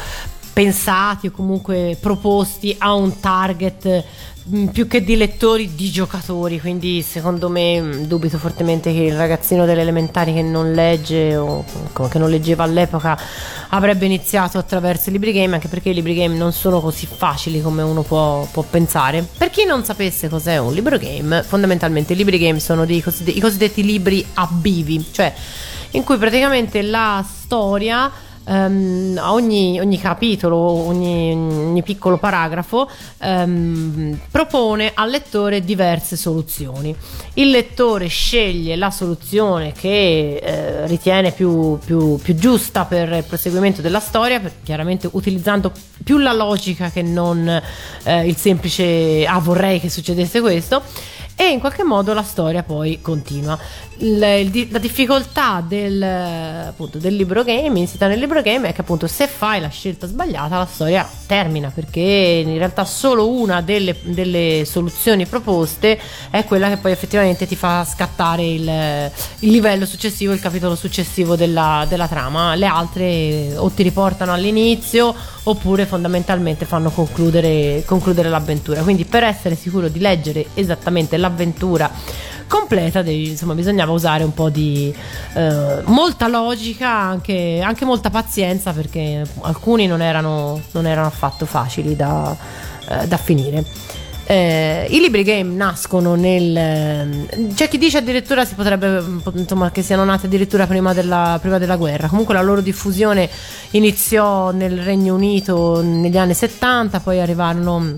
[0.52, 4.04] pensati o comunque proposti a un target
[4.71, 6.59] più che di lettori di giocatori.
[6.59, 11.63] Quindi secondo me mh, dubito fortemente che il ragazzino delle elementari che non legge o
[12.09, 13.17] che non leggeva all'epoca
[13.69, 17.62] avrebbe iniziato attraverso i libri game anche perché i libri game non sono così facili
[17.62, 19.25] come uno può, può pensare.
[19.38, 23.31] Per chi non sapesse cos'è un libro game fondamentalmente i libri game sono dei coside-
[23.31, 25.33] i cosiddetti libri a bivi cioè
[25.91, 28.12] in cui praticamente la storia
[28.51, 36.95] a ogni, ogni capitolo, ogni, ogni piccolo paragrafo ehm, propone al lettore diverse soluzioni.
[37.35, 43.81] Il lettore sceglie la soluzione che eh, ritiene più, più- più giusta per il proseguimento
[43.81, 45.71] della storia, per- chiaramente utilizzando
[46.03, 47.47] più la logica che non
[48.03, 50.81] eh, il semplice ah vorrei che succedesse questo
[51.35, 53.57] e in qualche modo la storia poi continua.
[54.01, 59.27] La difficoltà del, appunto, del libro game, insita nel libro game, è che appunto se
[59.27, 65.25] fai la scelta sbagliata la storia termina perché in realtà solo una delle, delle soluzioni
[65.25, 70.75] proposte è quella che poi effettivamente ti fa scattare il, il livello successivo, il capitolo
[70.75, 72.55] successivo della, della trama.
[72.55, 78.81] Le altre o ti riportano all'inizio oppure fondamentalmente fanno concludere, concludere l'avventura.
[78.81, 81.91] Quindi per essere sicuro di leggere esattamente l'avventura
[82.49, 84.93] completa devi- insomma bisognava usare un po' di
[85.34, 91.95] eh, molta logica anche, anche molta pazienza perché alcuni non erano, non erano affatto facili
[91.95, 92.36] da,
[92.89, 93.65] eh, da finire.
[94.32, 97.25] Eh, i libri game nascono nel
[97.56, 101.78] c'è chi dice addirittura si potrebbe insomma che siano nati addirittura prima della, prima della
[101.78, 102.08] guerra.
[102.08, 103.28] Comunque la loro diffusione
[103.71, 107.97] iniziò nel Regno Unito negli anni 70 poi arrivarono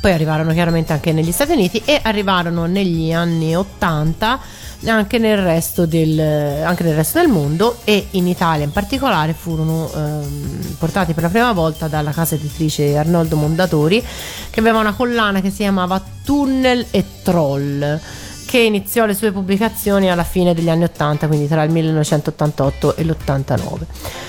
[0.00, 4.38] poi arrivarono chiaramente anche negli Stati Uniti e arrivarono negli anni 80
[4.84, 9.90] anche nel resto del, anche nel resto del mondo e in Italia in particolare furono
[9.92, 14.04] ehm, portati per la prima volta dalla casa editrice Arnoldo Mondadori
[14.50, 18.00] che aveva una collana che si chiamava Tunnel e Troll
[18.46, 23.04] che iniziò le sue pubblicazioni alla fine degli anni 80 quindi tra il 1988 e
[23.04, 24.26] l'89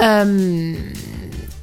[0.00, 0.92] Ehm,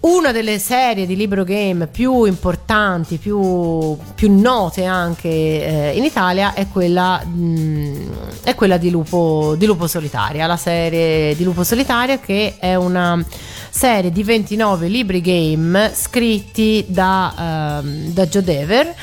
[0.06, 6.54] una delle serie di libro game più importanti, più, più note anche eh, in Italia
[6.54, 12.20] è quella, mh, è quella di, Lupo, di Lupo Solitaria, la serie di Lupo Solitaria
[12.20, 13.24] che è una
[13.72, 18.96] serie di 29 libri game scritti da, ehm, da Joe Dever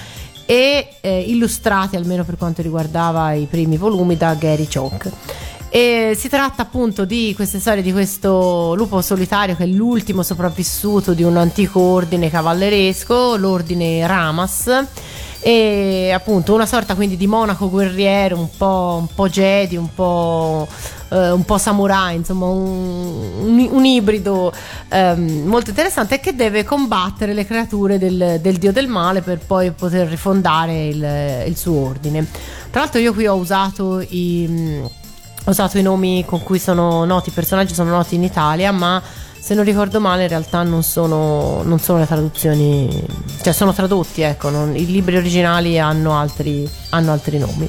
[0.47, 5.11] e eh, illustrati almeno per quanto riguardava i primi volumi da Gary Chalk.
[5.75, 11.15] E si tratta appunto di queste storie di questo lupo solitario che è l'ultimo sopravvissuto
[11.15, 14.71] di un antico ordine cavalleresco, l'ordine Ramas.
[15.41, 20.69] E appunto una sorta quindi di monaco guerriero, un po', un po' Jedi, un po',
[21.09, 24.53] eh, un po' samurai, insomma un, un- un ibrido
[24.91, 29.71] ehm, molto interessante che deve combattere le creature del, del dio del male per poi
[29.71, 32.27] poter rifondare il, il suo ordine.
[32.71, 35.01] Tra l'altro io qui ho usato i
[35.47, 39.03] usato i nomi con cui sono noti i personaggi, sono noti in Italia, ma
[39.39, 43.05] se non ricordo male in realtà non sono, non sono le traduzioni,
[43.43, 47.69] cioè sono tradotti, ecco, non- i libri originali hanno altri, hanno altri nomi.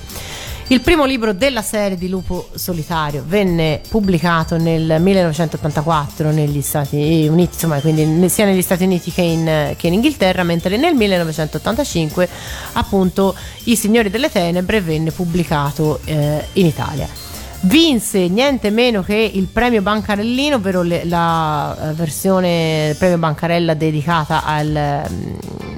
[0.68, 7.54] Il primo libro della serie di Lupo Solitario venne pubblicato nel 1984 negli Stati Uniti,
[7.54, 12.30] insomma, quindi sia negli Stati Uniti che in, che in Inghilterra, mentre nel 1985
[12.74, 17.33] appunto I Signori delle Tenebre venne pubblicato eh, in Italia.
[17.66, 23.74] Vinse niente meno che il premio Bancarellino, ovvero le- la eh, versione del premio Bancarella
[23.74, 25.34] dedicata al, mm,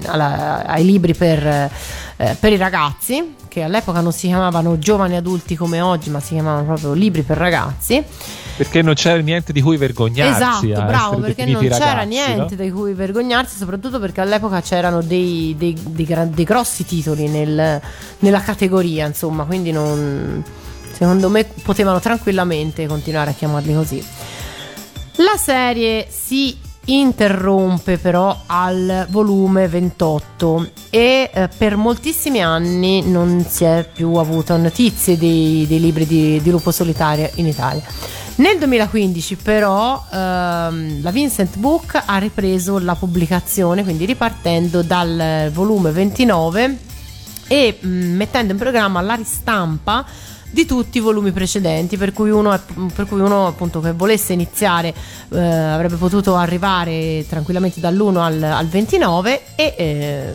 [0.08, 5.56] alla- ai libri per, eh, per i ragazzi, che all'epoca non si chiamavano giovani adulti
[5.56, 8.04] come oggi, ma si chiamavano proprio libri per ragazzi.
[8.58, 10.42] Perché non c'era niente di cui vergognarsi.
[10.72, 12.64] Esatto, a bravo, perché non definiti c'era ragazzi, niente no?
[12.64, 17.80] di cui vergognarsi, soprattutto perché all'epoca c'erano dei, dei- dei dei grossi titoli nel-
[18.20, 20.44] nella categoria, insomma, quindi non,
[20.96, 24.06] secondo me potevano tranquillamente continuare a chiamarli così.
[25.18, 33.64] La serie si interrompe però al volume 28 e eh, per moltissimi anni non si
[33.64, 37.84] è più avuto notizie dei, dei libri di, di Lupo Solitario in Italia.
[38.38, 45.92] Nel 2015 però ehm, la Vincent Book ha ripreso la pubblicazione, quindi ripartendo dal volume
[45.92, 46.78] 29
[47.48, 50.06] e mh, mettendo in programma la ristampa
[50.56, 52.58] di tutti i volumi precedenti per cui uno,
[52.96, 54.94] per cui uno appunto che volesse iniziare
[55.34, 60.34] eh, avrebbe potuto arrivare tranquillamente dall'1 al, al 29 e eh,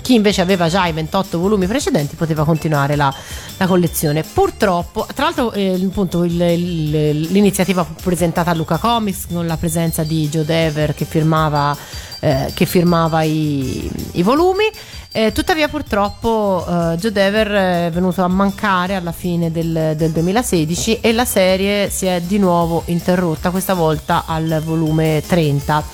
[0.00, 3.12] chi invece aveva già i 28 volumi precedenti poteva continuare la,
[3.58, 9.26] la collezione purtroppo tra l'altro eh, appunto il- il- l'iniziativa fu presentata a Luca Comics
[9.30, 11.76] con la presenza di Joe Dever che firmava
[12.24, 14.62] eh, che firmava i, i volumi.
[15.14, 17.48] Eh, tuttavia, purtroppo, eh, Joe Dever
[17.88, 22.38] è venuto a mancare alla fine del, del 2016 e la serie si è di
[22.38, 25.84] nuovo interrotta, questa volta al volume 30.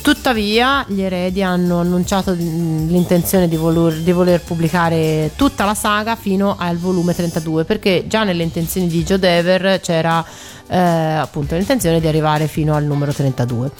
[0.00, 6.14] Tuttavia, gli eredi hanno annunciato mh, l'intenzione di voler, di voler pubblicare tutta la saga
[6.14, 10.24] fino al volume 32, perché già nelle intenzioni di Joe Dever c'era
[10.68, 13.72] eh, appunto l'intenzione di arrivare fino al numero 32.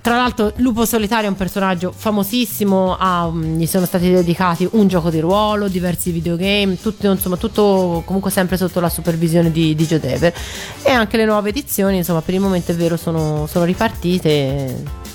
[0.00, 4.88] Tra l'altro, Lupo Solitario è un personaggio famosissimo, ha, um, gli sono stati dedicati un
[4.88, 9.86] gioco di ruolo, diversi videogame, tutto, insomma, tutto comunque sempre sotto la supervisione di, di
[9.86, 10.34] Joe Dever.
[10.82, 15.06] E anche le nuove edizioni, insomma, per il momento è vero, sono, sono ripartite.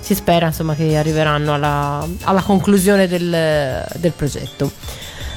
[0.00, 4.70] Si spera insomma che arriveranno alla, alla conclusione del, del progetto.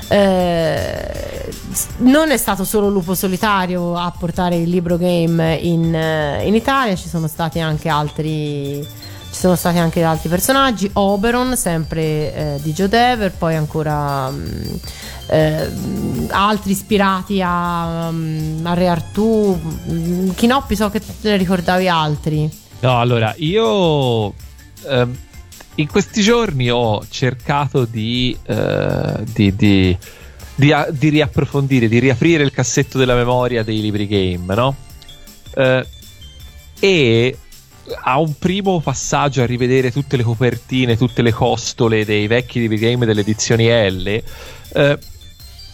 [0.07, 1.53] Eh,
[1.97, 6.95] non è stato solo Lupo Solitario a portare il libro game in, eh, in Italia,
[6.95, 9.03] ci sono stati anche altri.
[9.35, 12.01] Ci sono stati anche altri personaggi, Oberon, sempre
[12.33, 14.79] eh, di Joe Dever, poi ancora mh,
[15.27, 19.59] eh, mh, altri ispirati a, mh, a Re Artù.
[20.33, 22.49] Chinoppi, so che te ne ricordavi altri.
[22.79, 24.33] No, allora, io
[24.87, 25.17] ehm,
[25.75, 29.97] in questi giorni ho cercato di, eh, di, di,
[30.55, 34.75] di riapprofondire, di riaprire il cassetto della memoria dei libri game, no?
[35.53, 35.87] Eh,
[36.79, 37.37] e
[38.01, 42.77] a un primo passaggio a rivedere tutte le copertine, tutte le costole dei vecchi libri
[42.77, 44.23] game delle edizioni L,
[44.73, 44.99] eh,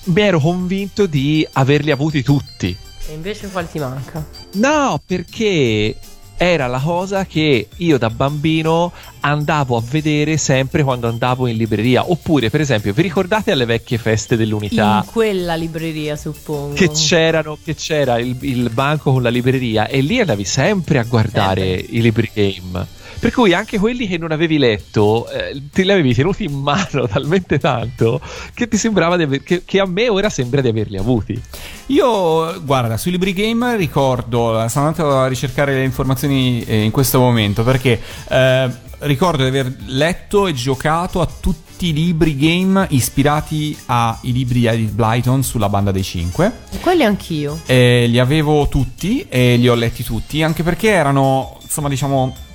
[0.03, 2.75] mi ero convinto di averli avuti tutti.
[3.07, 4.25] E invece qual ti manca?
[4.53, 5.95] No, perché
[6.43, 12.09] era la cosa che io da bambino andavo a vedere sempre quando andavo in libreria.
[12.09, 15.03] Oppure, per esempio, vi ricordate alle vecchie feste dell'unità?
[15.05, 16.73] In quella libreria, suppongo.
[16.73, 21.03] Che, c'erano, che c'era il, il banco con la libreria e lì andavi sempre a
[21.03, 21.95] guardare Sempre.
[21.95, 22.87] i libri game.
[23.21, 27.07] Per cui anche quelli che non avevi letto, eh, te li avevi tenuti in mano
[27.07, 28.19] talmente tanto
[28.55, 31.39] che ti sembrava di aver, che, che a me ora sembra di averli avuti.
[31.87, 37.19] Io, guarda, sui libri game ricordo, sono andato a ricercare le informazioni eh, in questo
[37.19, 38.69] momento perché eh,
[39.01, 44.65] ricordo di aver letto e giocato a tutti i libri game ispirati ai libri di
[44.65, 46.51] Edith Blyton sulla banda dei 5.
[46.81, 47.61] Quelli anch'io.
[47.67, 52.49] E li avevo tutti e li ho letti tutti, anche perché erano, insomma, diciamo.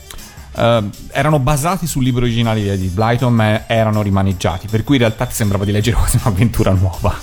[0.56, 0.82] Eh,
[1.12, 5.26] erano basati sul libro originale di Edith Blyton, ma erano rimaneggiati, per cui in realtà
[5.26, 7.14] ti sembrava di leggere quasi un'avventura nuova.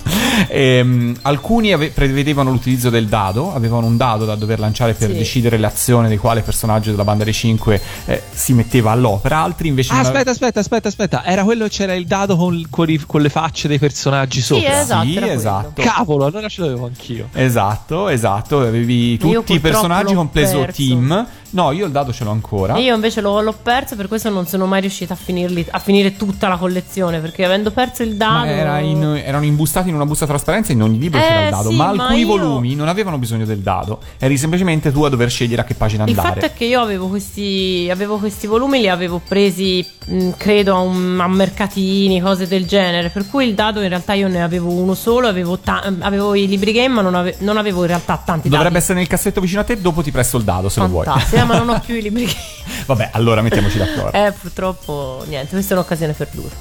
[0.48, 5.18] Ehm, alcuni ave- prevedevano l'utilizzo del dado, avevano un dado da dover lanciare per Sì.
[5.18, 9.92] decidere l'azione di quale personaggio della banda dei 5 eh, si metteva all'opera, altri invece
[9.94, 11.26] Ah, non ave- aspetta, aspetta, aspetta, aspetta.
[11.26, 14.82] Era quello che c'era il dado con, con i- con le facce dei personaggi sopra.
[14.82, 15.82] esatto, Sì, esatto.
[15.82, 17.30] Cavolo, allora ce l'avevo anch'io.
[17.34, 20.66] Esatto, esatto, avevi tutti i personaggi compreso.
[20.72, 22.76] Tim No, io il dado ce l'ho ancora.
[22.76, 25.80] E io invece l'ho, l'ho perso, per questo non sono mai riuscita a, finirli, a
[25.80, 27.20] finire tutta la collezione.
[27.20, 28.34] Perché avendo perso il dado.
[28.46, 31.50] Ma era in- erano imbustati in una busta trasparenza in ogni libro Eh, c'era il
[31.52, 34.00] dado, sì, ma ma alcuni io- volumi non avevano bisogno del dado.
[34.18, 36.34] Eri semplicemente tu a dover scegliere a che pagina Il andare.
[36.42, 40.80] fatto è che io avevo questi, avevo questi volumi, li avevo presi, mh, credo, a,
[40.80, 43.10] un- a mercatini, cose del genere.
[43.10, 46.48] Per cui il dado in realtà io ne avevo uno solo, avevo, ta- avevo i
[46.48, 48.82] libri game, ma non, ave- non avevo in realtà tanti Dovrebbe dadi.
[48.84, 51.06] essere nel cassetto vicino a te, dopo ti presto il dado se lo vuoi.
[51.44, 52.38] Eh, ma non ho più i libri game.
[52.88, 54.18] Vabbè, allora mettiamoci d'accordo.
[54.18, 56.56] Eh, purtroppo niente, questa è un'occasione perduta.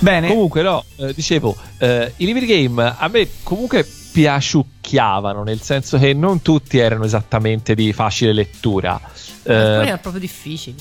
[0.00, 0.28] Bene.
[0.28, 6.12] Comunque, no, eh, dicevo, eh, i libri game a me comunque piaciucchiavano, nel senso che
[6.12, 9.00] non tutti erano esattamente di facile lettura.
[9.44, 10.76] Eh, Alcuni erano proprio difficili.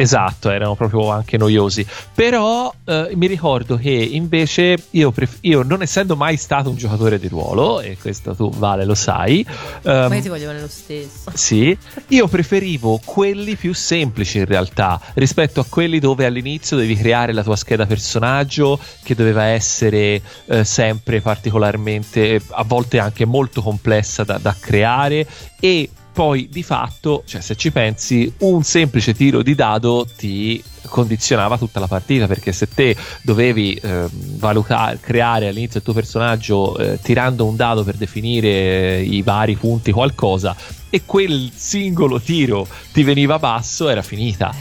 [0.00, 1.84] Esatto, erano proprio anche noiosi.
[2.14, 7.18] Però eh, mi ricordo che invece io, pref- io, non essendo mai stato un giocatore
[7.18, 9.44] di ruolo, e questo tu Vale lo sai,
[9.82, 11.32] ehm, Ma io ti voglio bene lo stesso.
[11.34, 11.76] sì,
[12.08, 17.42] io preferivo quelli più semplici in realtà rispetto a quelli dove all'inizio devi creare la
[17.42, 24.38] tua scheda personaggio che doveva essere eh, sempre particolarmente, a volte anche molto complessa da,
[24.38, 25.26] da creare
[25.58, 31.56] e poi di fatto, cioè se ci pensi, un semplice tiro di dado ti condizionava
[31.56, 36.98] tutta la partita perché se te dovevi eh, valutare, creare all'inizio il tuo personaggio eh,
[37.00, 40.56] tirando un dado per definire eh, i vari punti qualcosa
[40.90, 44.52] e quel singolo tiro ti veniva basso era finita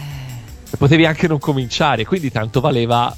[0.70, 3.12] e potevi anche non cominciare quindi tanto valeva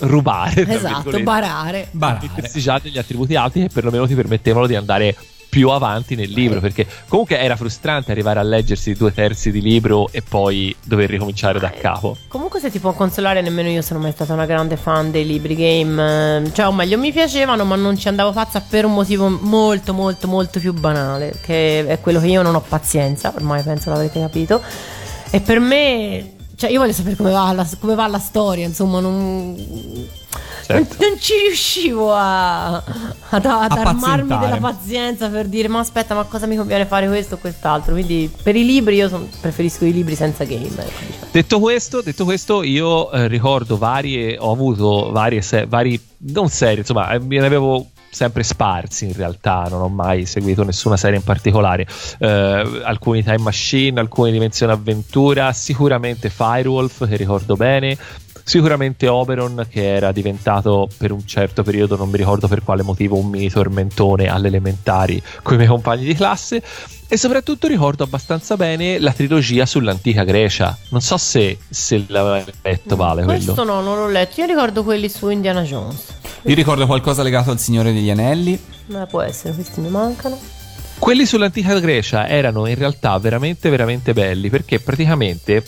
[0.00, 1.86] rubare Esatto, barare.
[1.92, 2.50] Barare.
[2.52, 5.14] già degli attributi alti che perlomeno ti permettevano di andare
[5.56, 10.10] più avanti nel libro perché comunque era frustrante arrivare a leggersi due terzi di libro
[10.12, 12.14] e poi dover ricominciare da capo.
[12.28, 15.56] Comunque se ti può consolare nemmeno io sono mai stata una grande fan dei libri
[15.56, 19.30] game eh, Cioè o meglio mi piacevano ma non ci andavo pazza per un motivo
[19.30, 23.88] molto molto molto più banale Che è quello che io non ho pazienza Ormai penso
[23.88, 24.60] l'avrete capito
[25.30, 29.00] E per me Cioè io voglio sapere come va la, come va la storia Insomma
[29.00, 29.56] non
[30.66, 30.96] Certo.
[30.98, 36.24] non, ci riuscivo a, ad, ad A armarmi della pazienza per dire ma aspetta ma
[36.24, 39.92] cosa mi conviene fare questo o quest'altro quindi per i libri io son- preferisco i
[39.92, 41.26] libri senza game ecco, diciamo.
[41.30, 46.00] Detto questo, detto questo io eh, ricordo varie, ho avuto varie, se- vari,
[46.32, 50.64] non serie, insomma, eh, me ne avevo sempre sparsi in realtà, non ho mai seguito
[50.64, 51.86] nessuna serie in particolare,
[52.18, 57.96] Eh, alcuni Time Machine, alcune Dimensione Avventura, sicuramente Firewolf che ricordo bene,
[58.46, 63.16] sicuramente Oberon che era diventato per un certo periodo, non mi ricordo per quale motivo,
[63.18, 66.62] un mini tormentone alle elementari con i miei compagni di classe.
[67.08, 70.76] E soprattutto ricordo abbastanza bene la trilogia sull'antica Grecia.
[70.90, 73.74] Non so se, se l'avevi letto, Vale, Questo quello.
[73.74, 74.40] no, non l'ho letto.
[74.40, 76.14] Io ricordo quelli su Indiana Jones.
[76.42, 78.58] Io ricordo qualcosa legato al Signore degli Anelli.
[78.86, 80.38] Ma può essere, questi mi mancano.
[80.98, 85.62] Quelli sull'antica Grecia erano in realtà veramente, veramente belli perché praticamente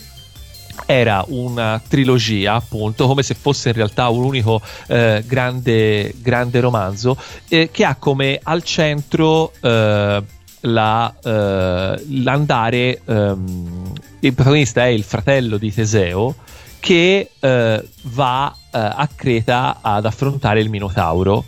[0.87, 7.17] era una trilogia, appunto, come se fosse in realtà un unico eh, grande, grande romanzo,
[7.49, 10.23] eh, che ha come al centro eh,
[10.61, 13.01] la, eh, l'andare.
[13.05, 16.35] ehm, il protagonista è il fratello di Teseo
[16.81, 21.45] che eh, va eh, a Creta ad affrontare il Minotauro.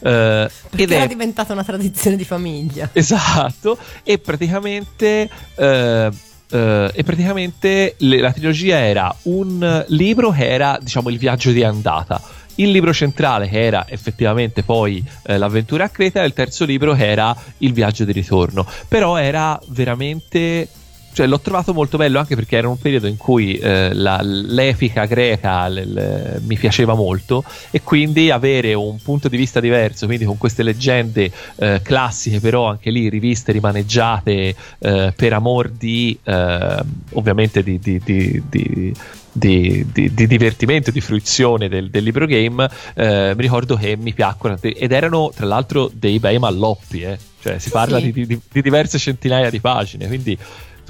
[0.00, 2.88] Perché ed era è diventata una tradizione di famiglia.
[2.92, 6.10] Esatto, e praticamente, eh,
[6.50, 11.62] eh, e praticamente le- la trilogia era un libro che era, diciamo, il viaggio di
[11.64, 12.20] andata.
[12.56, 16.92] Il libro centrale, che era effettivamente poi eh, l'avventura a Creta, e il terzo libro,
[16.94, 18.66] che era il viaggio di ritorno.
[18.86, 20.68] Però era veramente.
[21.12, 25.06] Cioè, l'ho trovato molto bello anche perché era un periodo in cui eh, la- l'epica
[25.06, 27.42] greca l- l- mi piaceva molto
[27.72, 32.68] e quindi avere un punto di vista diverso, quindi con queste leggende eh, classiche, però
[32.68, 36.76] anche lì riviste, rimaneggiate eh, per amor di eh,
[37.12, 38.94] ovviamente di, di- di- di-
[39.32, 44.12] di, di- di divertimento, di fruizione del, del libro game, eh, mi ricordo che mi
[44.12, 47.18] piacquero ed erano tra l'altro dei bei malloppi, eh.
[47.42, 48.10] cioè si parla sì.
[48.12, 50.36] di, di- di diverse centinaia di pagine, quindi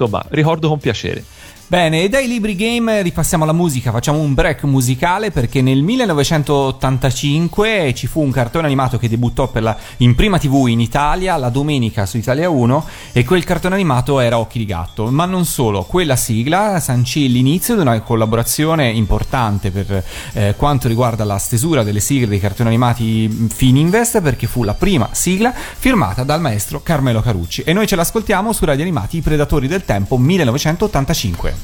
[0.01, 1.23] insomma ricordo con piacere.
[1.71, 7.93] Bene, e dai libri game ripassiamo alla musica, facciamo un break musicale perché nel 1985
[7.95, 12.05] ci fu un cartone animato che debuttò la- in prima TV in Italia la domenica
[12.05, 16.17] su Italia 1 e quel cartone animato era Occhi di Gatto, ma non solo, quella
[16.17, 20.03] sigla sancì l'inizio di una collaborazione importante per
[20.33, 25.07] eh, quanto riguarda la stesura delle sigle dei cartoni animati Fininvest perché fu la prima
[25.13, 29.69] sigla firmata dal maestro Carmelo Carucci e noi ce l'ascoltiamo su Radio Animati I Predatori
[29.69, 31.60] del Tempo 1985.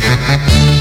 [0.00, 0.77] Thank you.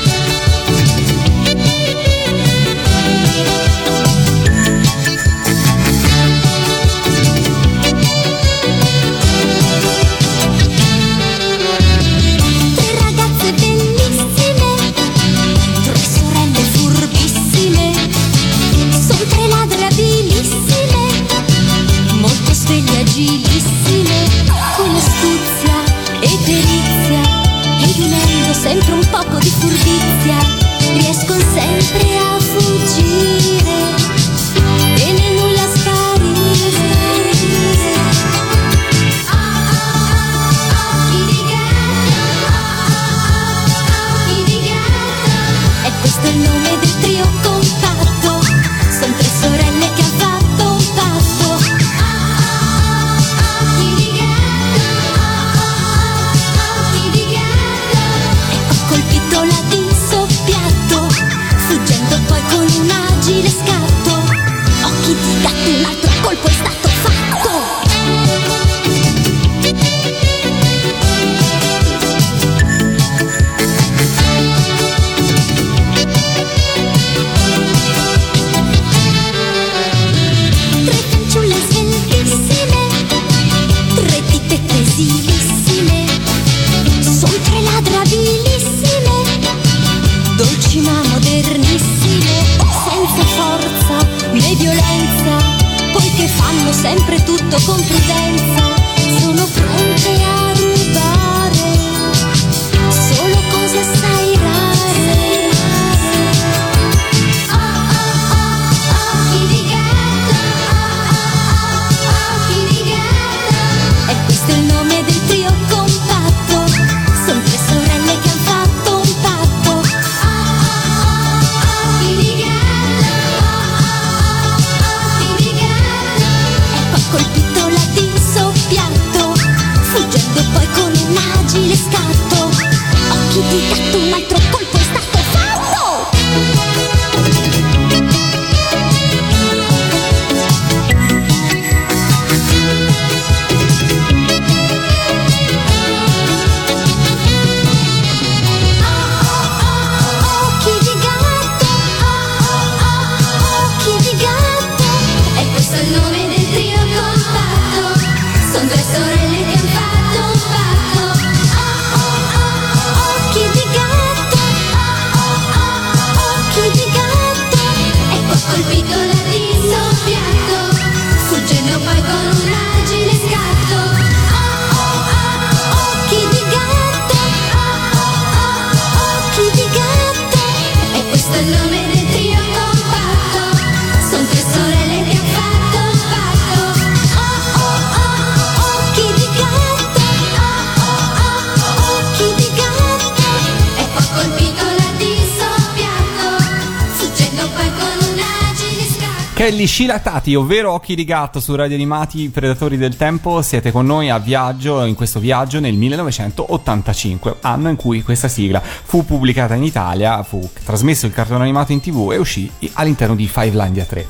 [200.27, 204.17] Shilatati, ovvero Occhi di gatto su Radio Animati Predatori del Tempo, siete con noi a
[204.19, 210.21] viaggio, in questo viaggio nel 1985, anno in cui questa sigla fu pubblicata in Italia,
[210.23, 214.05] fu trasmesso il cartone animato in tv e uscì all'interno di Fivelandia 3.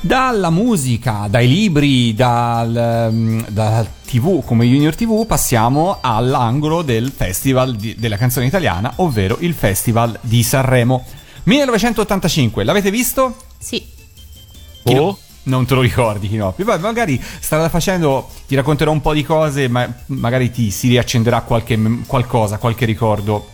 [0.00, 7.74] Dalla musica, dai libri, dal, mm, dal TV come Junior TV passiamo all'angolo del festival
[7.74, 11.04] di- della canzone italiana, ovvero il Festival di Sanremo.
[11.44, 13.36] 1985, l'avete visto?
[13.58, 13.92] Sì.
[14.84, 15.18] Chi Oh.
[15.44, 16.64] Non te lo ricordi, Chinoppi.
[16.64, 21.42] Poi magari strada facendo ti racconterò un po' di cose, ma magari ti si riaccenderà
[21.42, 23.48] qualche, qualcosa, qualche ricordo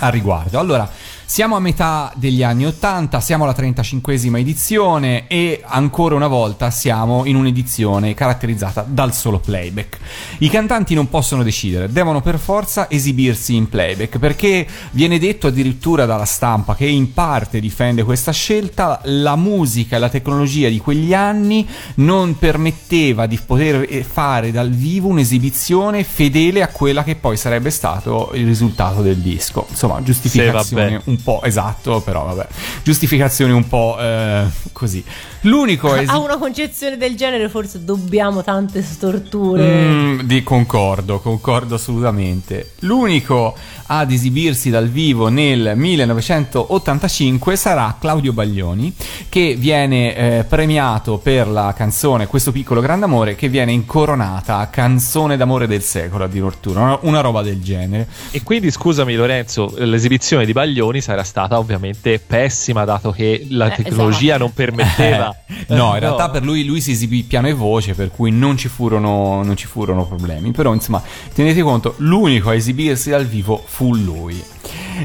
[0.00, 0.58] al riguardo.
[0.58, 0.88] Allora,
[1.28, 7.24] siamo a metà degli anni 80, siamo alla 35esima edizione e ancora una volta siamo
[7.24, 9.98] in un'edizione caratterizzata dal solo playback.
[10.38, 16.06] I cantanti non possono decidere, devono per forza esibirsi in playback perché viene detto addirittura
[16.06, 21.12] dalla stampa che in parte difende questa scelta, la musica e la tecnologia di quegli
[21.12, 21.66] anni
[21.96, 27.70] non permetteva di poter eh, fare dal vivo un'esibizione fedele a quella che poi sarebbe
[27.70, 29.66] stato il risultato del disco.
[29.68, 31.02] Insomma, giustificazioni vabbè.
[31.06, 32.46] un po' esatto, però vabbè.
[32.82, 35.04] Giustificazioni un po' eh, così.
[35.46, 39.62] L'unico esi- A una concezione del genere forse dobbiamo tante storture.
[39.88, 42.72] Mm, di concordo, concordo assolutamente.
[42.80, 43.54] L'unico
[43.88, 48.92] ad esibirsi dal vivo nel 1985 sarà Claudio Baglioni,
[49.28, 55.36] che viene eh, premiato per la canzone Questo piccolo grande amore, che viene incoronata canzone
[55.36, 58.08] d'amore del secolo addirittura, una, una roba del genere.
[58.32, 63.82] E quindi scusami Lorenzo, l'esibizione di Baglioni sarà stata ovviamente pessima dato che la Eh,
[63.82, 64.38] tecnologia esatto.
[64.42, 65.35] non permetteva.
[65.68, 68.68] no, in realtà per lui, lui si esibì piano e voce, per cui non ci,
[68.68, 70.50] furono, non ci furono problemi.
[70.50, 74.42] Però, insomma, tenete conto, l'unico a esibirsi dal vivo fu lui.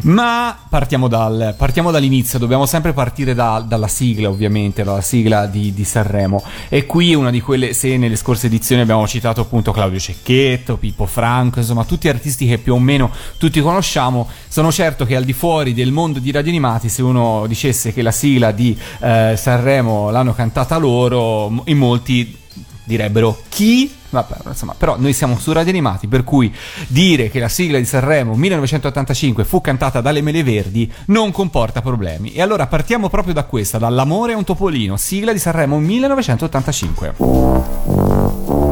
[0.04, 5.74] Ma partiamo, dal- partiamo dall'inizio, dobbiamo sempre partire da- dalla sigla, ovviamente, dalla sigla di,
[5.74, 6.42] di Sanremo.
[6.70, 10.78] E qui è una di quelle, se nelle scorse edizioni abbiamo citato appunto Claudio Cecchetto,
[10.78, 14.28] Pippo Franco, insomma, tutti artisti che più o meno tutti conosciamo.
[14.48, 18.02] Sono certo che al di fuori del mondo di Radio Animati, se uno dicesse che
[18.02, 22.38] la sigla di eh, Sanremo l'hanno cantata loro, in molti
[22.84, 23.94] direbbero chi?
[24.10, 26.54] Vabbè, insomma, però noi siamo su Radio Animati, per cui
[26.88, 32.34] dire che la sigla di Sanremo 1985 fu cantata dalle Mele Verdi non comporta problemi.
[32.34, 38.70] E allora partiamo proprio da questa, dall'amore a un topolino, sigla di Sanremo 1985.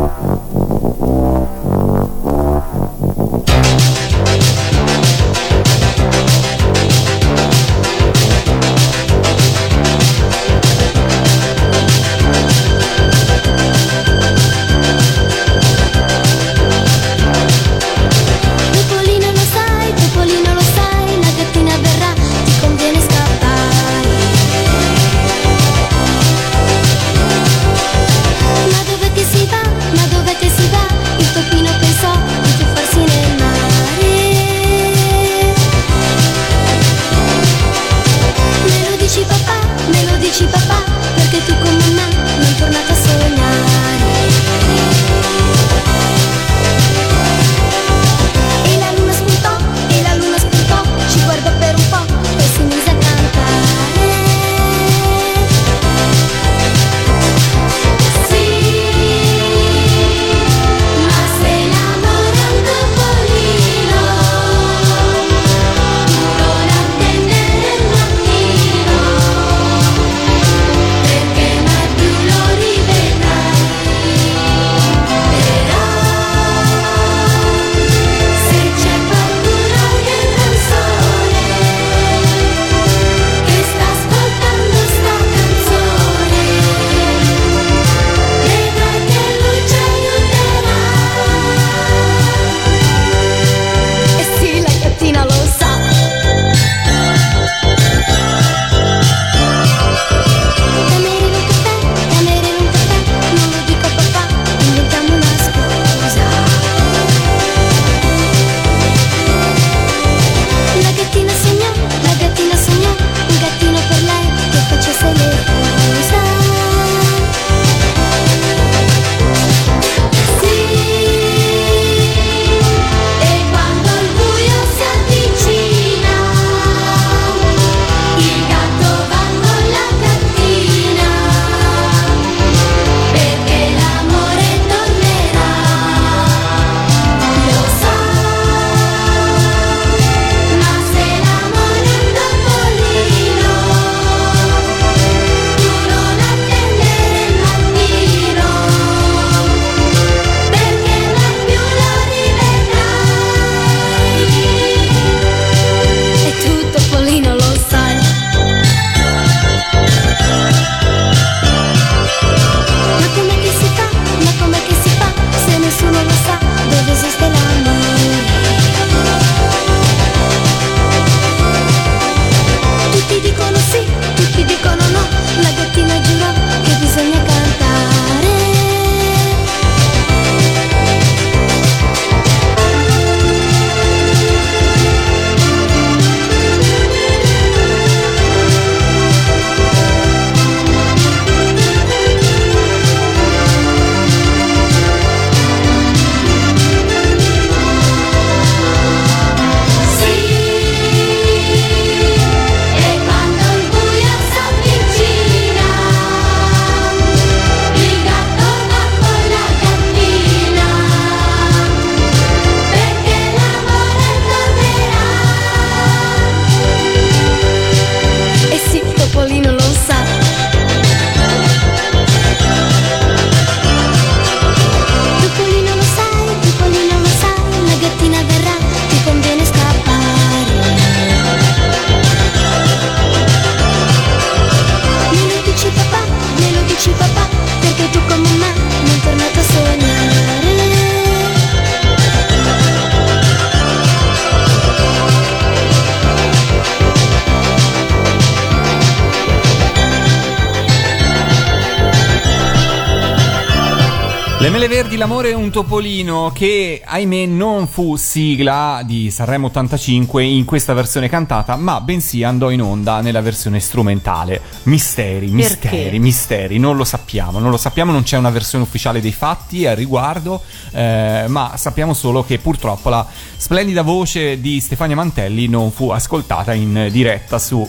[254.99, 261.07] L'amore è un topolino che ahimè non fu sigla di Sanremo 85 in questa versione
[261.07, 264.41] cantata, ma bensì andò in onda nella versione strumentale.
[264.63, 265.99] Misteri, misteri, Perché?
[265.99, 269.77] misteri, non lo sappiamo, non lo sappiamo, non c'è una versione ufficiale dei fatti al
[269.77, 270.41] riguardo,
[270.73, 276.53] eh, ma sappiamo solo che purtroppo la splendida voce di Stefania Mantelli non fu ascoltata
[276.53, 277.65] in diretta su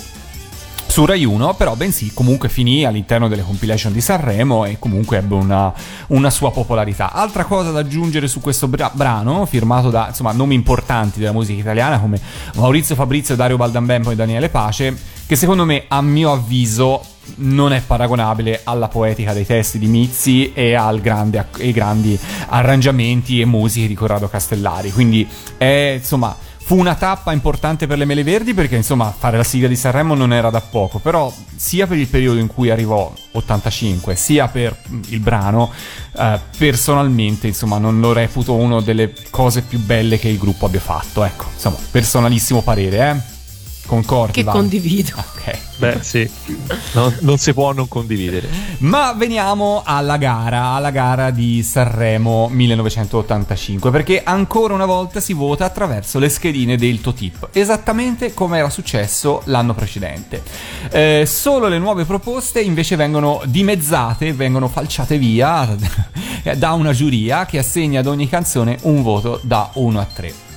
[0.90, 5.34] su Rai 1, però bensì comunque finì all'interno delle compilation di Sanremo e comunque ebbe
[5.34, 5.72] una,
[6.08, 7.12] una sua popolarità.
[7.12, 11.60] Altra cosa da aggiungere su questo bra- brano, firmato da insomma nomi importanti della musica
[11.60, 12.20] italiana come
[12.56, 17.00] Maurizio Fabrizio, Dario Baldambempo e Daniele Pace, che secondo me a mio avviso
[17.36, 22.18] non è paragonabile alla poetica dei testi di Mizzi e grande, ai grandi
[22.48, 24.90] arrangiamenti e musiche di Corrado Castellari.
[24.90, 26.36] Quindi è insomma
[26.70, 30.14] fu una tappa importante per le Mele Verdi perché insomma fare la sigla di Sanremo
[30.14, 34.76] non era da poco, però sia per il periodo in cui arrivò 85, sia per
[34.88, 35.72] mm, il brano,
[36.16, 40.78] eh, personalmente insomma non lo reputo una delle cose più belle che il gruppo abbia
[40.78, 41.24] fatto.
[41.24, 43.29] Ecco, insomma, personalissimo parere, eh?
[43.90, 44.44] Concordi?
[44.44, 45.24] Che condivido.
[45.40, 45.58] Ok.
[45.76, 46.30] Beh, sì,
[46.92, 48.46] non, non si può non condividere.
[48.80, 55.64] Ma veniamo alla gara, alla gara di Sanremo 1985, perché ancora una volta si vota
[55.64, 60.42] attraverso le schedine del Totip, esattamente come era successo l'anno precedente.
[60.90, 65.66] Eh, solo le nuove proposte invece vengono dimezzate, vengono falciate via
[66.54, 70.49] da una giuria che assegna ad ogni canzone un voto da 1 a 3.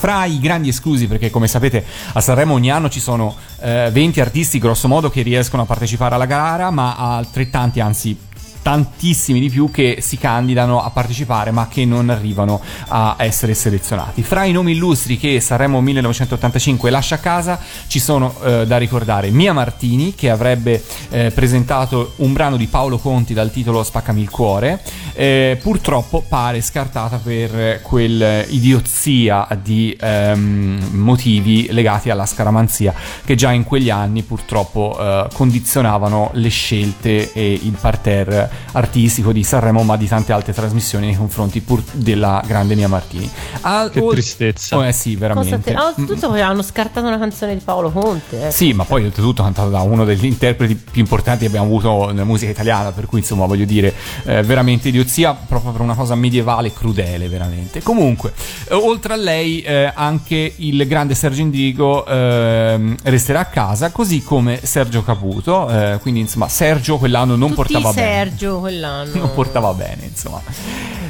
[0.00, 1.84] Fra i grandi esclusi, perché come sapete
[2.14, 6.14] a Sanremo ogni anno ci sono eh, 20 artisti grosso modo che riescono a partecipare
[6.14, 8.18] alla gara, ma altrettanti, anzi
[8.62, 14.22] tantissimi di più che si candidano a partecipare ma che non arrivano a essere selezionati.
[14.22, 19.30] Fra i nomi illustri che Sanremo 1985 lascia a casa ci sono eh, da ricordare
[19.30, 24.30] Mia Martini che avrebbe eh, presentato un brano di Paolo Conti dal titolo Spaccami il
[24.30, 24.80] cuore,
[25.14, 32.94] eh, purtroppo pare scartata per quel idiozia di ehm, motivi legati alla scaramanzia
[33.24, 39.42] che già in quegli anni purtroppo eh, condizionavano le scelte e il parterre artistico di
[39.44, 43.28] Sanremo ma di tante altre trasmissioni nei confronti pur della grande Mia Martini.
[43.62, 44.76] Al- Che ol- tristezza.
[44.76, 45.60] Oh, eh sì, veramente.
[45.60, 48.48] te- ah, oltretutto poi hanno scartato una canzone di Paolo Conte.
[48.48, 48.50] eh.
[48.50, 52.24] Sì, ma poi oltretutto cantato da uno degli interpreti più importanti che abbiamo avuto nella
[52.24, 53.94] musica italiana, per cui insomma voglio dire,
[54.24, 57.82] eh, veramente idiozia proprio per una cosa medievale crudele, veramente.
[57.82, 58.32] Comunque,
[58.68, 64.22] eh, oltre a lei eh, anche il grande Sergio Indigo ehm, resterà a casa, così
[64.22, 68.06] come Sergio Caputo, eh, quindi insomma Sergio quell'anno non Tutti portava bene.
[68.40, 69.14] Sergio quell'anno.
[69.14, 70.40] non portava bene, insomma.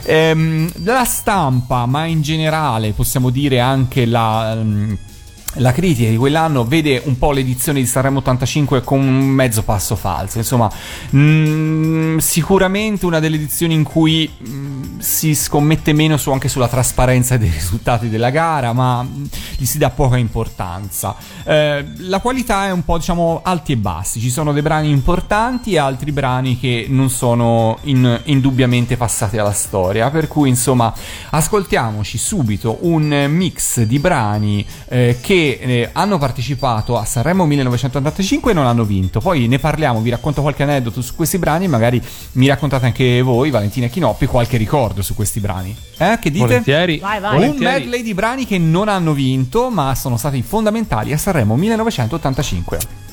[0.03, 4.59] Ehm, la stampa, ma in generale possiamo dire anche la.
[5.55, 9.97] La critica di quell'anno vede un po' l'edizione di Sanremo 85 con un mezzo passo
[9.97, 10.71] falso, insomma,
[11.15, 17.37] mm, sicuramente una delle edizioni in cui mm, si scommette meno su- anche sulla trasparenza
[17.37, 19.25] dei risultati della gara, ma mm,
[19.57, 21.17] gli si dà poca importanza.
[21.45, 25.73] Eh, la qualità è un po', diciamo, alti e bassi, ci sono dei brani importanti
[25.73, 30.95] e altri brani che non sono in- indubbiamente passati alla storia, per cui insomma,
[31.31, 38.55] ascoltiamoci subito un mix di brani eh, che eh, hanno partecipato a Sanremo 1985 e
[38.55, 39.21] non hanno vinto.
[39.21, 43.51] Poi ne parliamo, vi racconto qualche aneddoto su questi brani, magari mi raccontate anche voi,
[43.51, 45.75] Valentina e Chinoppi, qualche ricordo su questi brani.
[45.99, 46.47] Eh, che dite?
[46.47, 46.99] Volentieri.
[46.99, 47.33] Vai, vai.
[47.35, 47.81] Un Volentieri.
[47.81, 53.10] medley di brani che non hanno vinto, ma sono stati fondamentali a Sanremo 1985.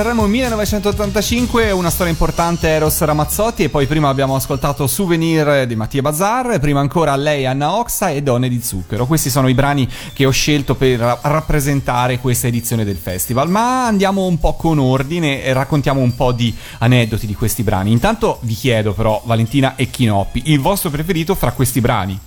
[0.00, 6.00] Sanremo 1985 una storia importante Eros Ramazzotti e poi prima abbiamo ascoltato Souvenir di Mattia
[6.00, 9.04] Bazar, prima ancora Lei Anna Oxa e Donne di Zucchero.
[9.04, 13.84] Questi sono i brani che ho scelto per ra- rappresentare questa edizione del festival, ma
[13.84, 17.92] andiamo un po' con ordine e raccontiamo un po' di aneddoti di questi brani.
[17.92, 22.18] Intanto vi chiedo però Valentina e Chinoppi, il vostro preferito fra questi brani?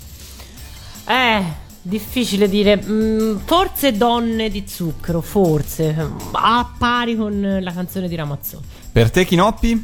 [1.86, 2.82] Difficile dire.
[2.82, 5.94] Mm, forse donne di zucchero, forse.
[6.32, 8.66] A pari con la canzone di Ramazzotti.
[8.90, 9.84] Per te Chinoppi?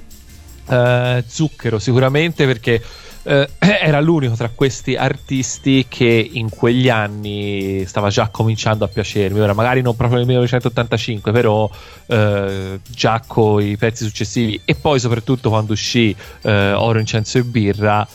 [0.70, 2.82] Eh, zucchero sicuramente perché
[3.24, 9.38] eh, era l'unico tra questi artisti che in quegli anni stava già cominciando a piacermi.
[9.42, 11.70] Ora, magari non proprio nel 1985, però
[12.06, 18.08] eh, già con i pezzi successivi e poi soprattutto quando uscì Oro, Incenso e Birra.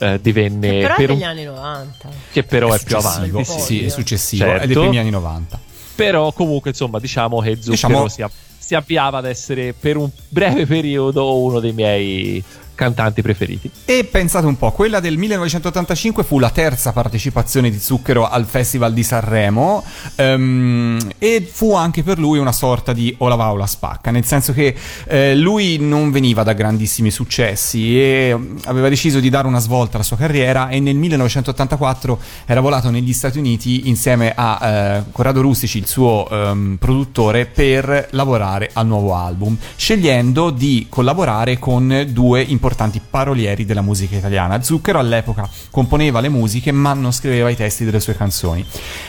[0.00, 2.08] Eh, divenne Che però è per degli un- anni 90.
[2.32, 3.38] che però è, più successivo.
[3.38, 3.60] avanti Sì, sì.
[3.60, 4.62] sì, è successivo, Certo.
[4.62, 5.60] è dei primi anni 90.
[5.94, 8.24] però comunque insomma diciamo che Zucchero Diciamo- si,
[8.58, 12.42] si avviava ad essere per un breve periodo uno dei miei
[12.78, 13.68] cantanti preferiti.
[13.84, 18.92] E pensate un po', quella del 1985 fu la terza partecipazione di Zucchero al Festival
[18.92, 24.52] di Sanremo ehm, e fu anche per lui una sorta di o spacca, nel senso
[24.52, 24.76] che
[25.08, 29.96] eh, lui non veniva da grandissimi successi e mm, aveva deciso di dare una svolta
[29.96, 35.40] alla sua carriera e nel 1984 era volato negli Stati Uniti insieme a eh, Corrado
[35.40, 42.40] Rustici, il suo ehm, produttore, per lavorare al nuovo album, scegliendo di collaborare con due
[42.42, 42.66] importanti
[43.10, 44.62] parolieri della musica italiana.
[44.62, 48.64] Zucchero all'epoca componeva le musiche ma non scriveva i testi delle sue canzoni.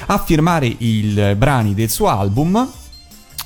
[0.07, 2.67] A firmare i brani del suo album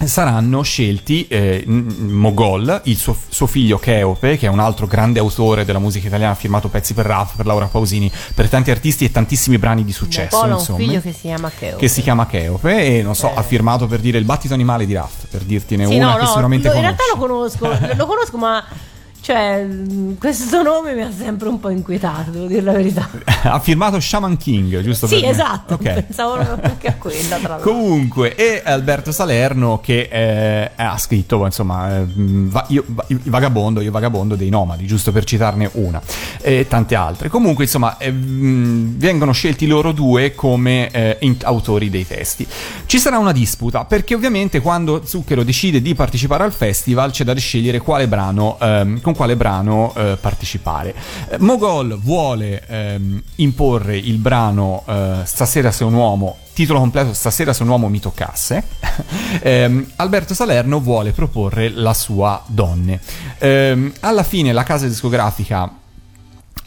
[0.03, 5.63] saranno scelti eh, Mogol, il suo, suo figlio Cheope, che è un altro grande autore
[5.63, 9.11] della musica italiana, ha firmato pezzi per Raf, per Laura Pausini, per tanti artisti e
[9.11, 10.35] tantissimi brani di successo.
[10.37, 11.77] Polo ha un insomma figlio che si chiama Cheo.
[11.77, 13.33] che si chiama Cheope e non so, Eh.
[13.35, 16.21] ha firmato per dire il battito animale di Raff, per dirtene Sì, una no, che
[16.21, 16.97] no, sicuramente lo- in conosci.
[16.97, 18.65] realtà lo conosco, lo conosco, ma
[19.23, 23.09] cioè, mh, questo nome mi ha sempre un po' inquietato, devo dire la verità.
[23.43, 26.03] ha firmato Shaman King, giusto Sì, esatto, Ok.
[26.03, 27.71] pensavo anche a quella, tra l'altro.
[27.71, 33.79] Comunque, e Alberto Salerno che eh, ha scritto, insomma, eh, va- io, va- il vagabondo,
[33.79, 36.01] io vagabondo dei nomadi, giusto per citarne una,
[36.41, 37.29] e tante altre.
[37.29, 42.45] Comunque, insomma, eh, vengono scelti loro due come eh, in- autori dei testi.
[42.85, 47.33] Ci sarà una disputa, perché ovviamente quando Zucchero decide di partecipare al festival c'è da
[47.35, 50.93] scegliere quale brano, ehm, con quale brano eh, partecipare.
[51.29, 57.51] Eh, Mogol vuole ehm, imporre il brano eh, Stasera sei un uomo titolo completo Stasera
[57.51, 58.63] se un uomo mi toccasse,
[59.41, 62.99] ehm, Alberto Salerno vuole proporre la sua donne.
[63.39, 65.81] Ehm, alla fine la casa discografica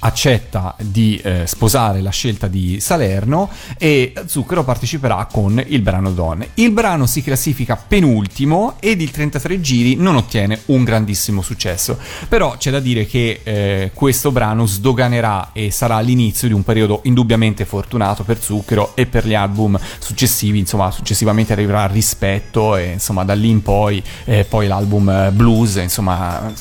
[0.01, 6.51] accetta di eh, sposare la scelta di Salerno e Zucchero parteciperà con il brano Donne.
[6.55, 12.57] Il brano si classifica penultimo ed il 33 giri non ottiene un grandissimo successo, però
[12.57, 17.64] c'è da dire che eh, questo brano sdoganerà e sarà l'inizio di un periodo indubbiamente
[17.64, 23.34] fortunato per Zucchero e per gli album successivi, insomma successivamente arriverà Rispetto e insomma da
[23.34, 26.53] lì in poi eh, poi l'album eh, Blues, insomma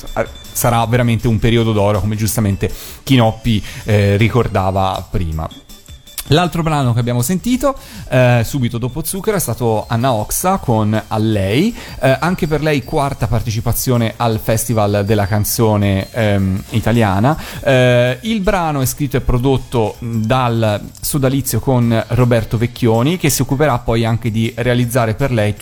[0.56, 2.72] sarà veramente un periodo d'oro, come giustamente
[3.04, 5.48] Chinoppi eh, ricordava prima.
[6.30, 7.76] L'altro brano che abbiamo sentito
[8.10, 12.84] eh, subito dopo Zucchero è stato Anna Oxa con A lei, eh, anche per lei
[12.84, 17.38] quarta partecipazione al Festival della canzone ehm, italiana.
[17.64, 23.78] Eh, il brano è scritto e prodotto dal sodalizio con Roberto Vecchioni che si occuperà
[23.78, 25.56] poi anche di realizzare per lei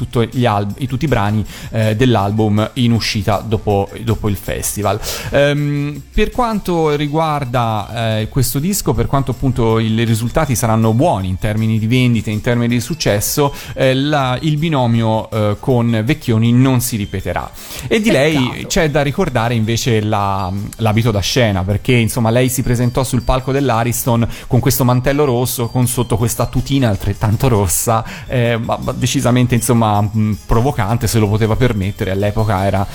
[0.46, 4.98] al- i- tutti i brani eh, dell'album in uscita dopo, dopo il festival.
[5.32, 11.38] Ehm, per quanto riguarda eh, questo disco, per quanto appunto i risultati saranno buoni in
[11.38, 16.82] termini di vendite, in termini di successo, eh, la- il binomio eh, con Vecchioni non
[16.82, 17.50] si ripeterà.
[17.88, 18.68] E di lei Peccato.
[18.68, 23.52] c'è da ricordare invece la- l'abito da scena, perché insomma lei si presentò sul palco
[23.52, 29.56] dell'Ariston con questo mantello rosso, con sotto questa tutina altrettanto rossa, eh, ma, ma decisamente
[29.56, 32.86] insomma mh, provocante se lo poteva permettere, all'epoca era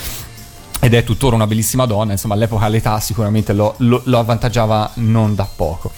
[0.80, 5.34] ed è tuttora una bellissima donna, insomma all'epoca l'età sicuramente lo, lo- lo avvantaggiava non
[5.34, 5.90] da poco.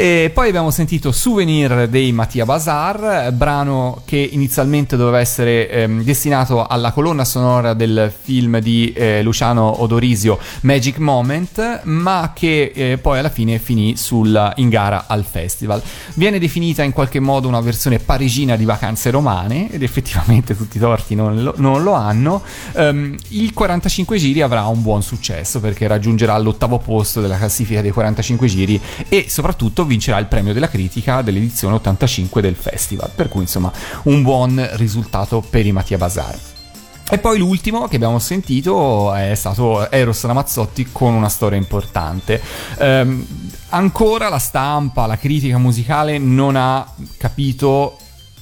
[0.00, 6.66] E poi abbiamo sentito Souvenir dei Mattia Bazar, brano che inizialmente doveva essere ehm, destinato
[6.66, 13.18] alla colonna sonora del film di eh, Luciano Odorisio Magic Moment, ma che eh, poi
[13.18, 15.82] alla fine finì sul- in gara al festival.
[16.14, 20.80] Viene definita in qualche modo una versione parigina di Vacanze Romane, ed effettivamente tutti i
[20.80, 22.42] torti non lo, non lo hanno.
[22.72, 27.90] Ehm, il 45 giri avrà un buon successo perché raggiungerà l'ottavo posto della classifica dei
[27.90, 33.10] 45 giri e soprattutto vincerà il premio della critica dell'edizione 85 del festival.
[33.12, 33.72] Per cui insomma
[34.04, 36.38] un buon risultato per i Mattia Bazar.
[37.12, 42.40] E poi l'ultimo che abbiamo sentito è stato Eros Ramazzotti con una storia importante.
[42.78, 43.26] Ehm,
[43.70, 46.86] ancora la stampa, la critica musicale non ha
[47.16, 47.98] capito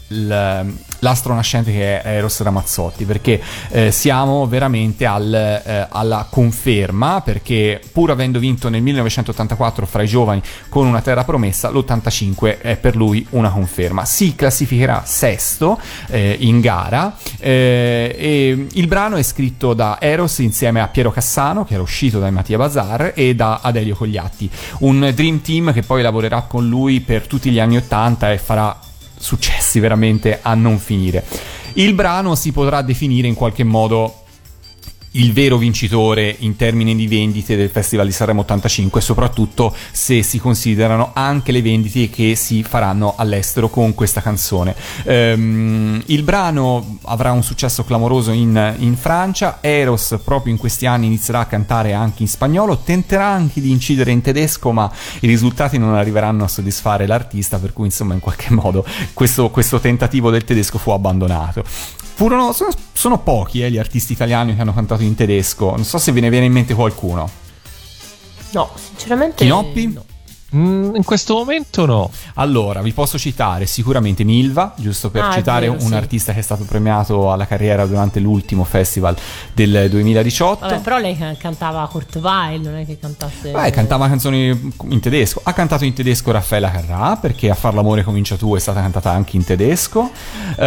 [0.09, 3.41] l'astro nascente che è Eros Ramazzotti perché
[3.71, 10.07] eh, siamo veramente al, eh, alla conferma perché pur avendo vinto nel 1984 fra i
[10.07, 14.05] giovani con una terra promessa l'85 è per lui una conferma.
[14.05, 15.79] Si classificherà sesto
[16.09, 21.65] eh, in gara eh, e il brano è scritto da Eros insieme a Piero Cassano
[21.65, 24.51] che era uscito dai Mattia Bazar e da Adelio Cogliatti
[24.81, 28.79] un dream team che poi lavorerà con lui per tutti gli anni 80 e farà
[29.19, 31.25] successi veramente a non finire.
[31.75, 34.23] Il brano si potrà definire in qualche modo
[35.13, 40.39] il vero vincitore in termini di vendite del Festival di Sanremo 85, soprattutto se si
[40.39, 44.75] considerano anche le vendite che si faranno all'estero con questa canzone.
[45.05, 51.07] Ehm, il brano avrà un successo clamoroso in, in, Francia, Eros proprio in questi anni
[51.07, 54.91] inizierà a cantare anche in spagnolo, tenterà anche di incidere in tedesco, ma
[55.21, 58.85] i risultati non arriveranno a soddisfare l'artista, per cui insomma in qualche modo
[59.15, 61.65] questo, questo tentativo del tedesco fu abbandonato.
[62.19, 65.71] Furono, sono, sono pochi eh, gli artisti italiani che hanno cantato in tedesco.
[65.71, 67.31] Non so se ve ne viene in mente qualcuno.
[68.51, 69.37] No, sinceramente.
[69.37, 69.87] Chinoppi?
[69.87, 70.05] no.
[70.57, 72.11] Mm, in questo momento no.
[72.35, 75.95] Allora, vi posso citare sicuramente Milva, giusto per Ah, citare vero, un sì.
[75.95, 79.15] artista che è stato premiato alla carriera durante l'ultimo festival
[79.53, 80.67] del 2018.
[80.67, 83.51] Vabbè, però lei can- cantava Kurt Weill, non è che cantasse.
[83.51, 85.41] Beh, cantava canzoni in tedesco.
[85.45, 89.11] Ha cantato in tedesco Raffaella Carrà perché A far l'amore comincia tu è stata cantata
[89.11, 90.11] anche in tedesco.
[90.57, 90.65] Eh,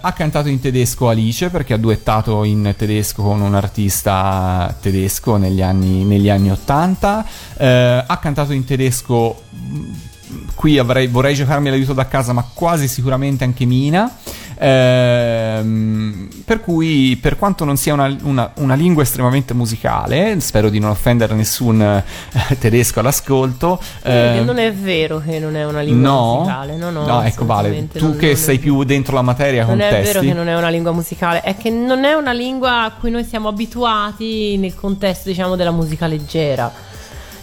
[0.00, 5.60] ha cantato in tedesco Alice perché ha duettato in tedesco con un artista tedesco negli
[5.60, 7.26] anni, negli anni 80.
[7.56, 8.90] Eh, ha cantato in tedesco.
[9.50, 10.10] Mh,
[10.54, 14.16] Qui avrei, vorrei giocarmi l'aiuto da casa, ma quasi sicuramente anche Mina.
[14.56, 20.78] Ehm, per cui, per quanto non sia una, una- una lingua estremamente musicale, spero di
[20.78, 22.04] non offendere nessun eh,
[22.58, 23.78] tedesco all'ascolto.
[24.02, 26.76] Eh, ehm, non è vero che non è una lingua no, musicale.
[26.76, 29.80] No, no, ecco Vale, tu non- che non è- sei più dentro la materia Non
[29.80, 30.12] è contesti.
[30.14, 33.10] vero che non è una lingua musicale, è che non è una lingua a cui
[33.10, 36.90] noi siamo abituati nel contesto, diciamo, della musica leggera.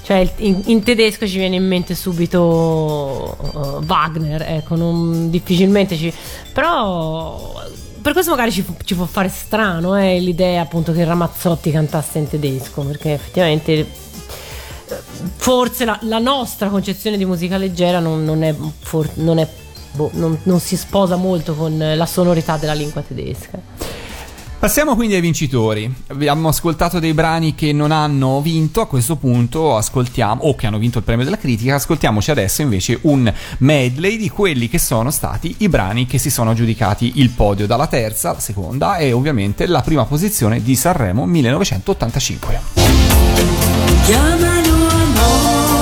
[0.10, 6.12] Cioè, in, in tedesco ci viene in mente subito uh, Wagner, ecco, non, difficilmente ci.
[6.51, 7.62] Però.
[8.01, 12.28] Per questo magari ci, ci può fare strano eh, l'idea appunto che Ramazzotti cantasse in
[12.28, 13.86] tedesco, perché effettivamente eh,
[15.36, 19.47] forse la, la nostra concezione di musica leggera non, non è, for- non, è-
[19.91, 23.62] boh, non si sposa molto con la sonorità della lingua tedesca.
[24.60, 25.89] Passiamo quindi ai vincitori.
[26.07, 30.78] Abbiamo ascoltato dei brani che non hanno vinto, a questo punto ascoltiamo, o che hanno
[30.78, 35.55] vinto il premio della critica, ascoltiamoci adesso invece un medley di quelli che sono stati
[35.60, 39.82] i brani che si sono aggiudicati il podio dalla terza, la seconda e ovviamente la
[39.82, 42.60] prima posizione di Sanremo 1985.
[44.03, 45.79] Chiamalo amore,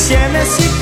[0.00, 0.79] insieme si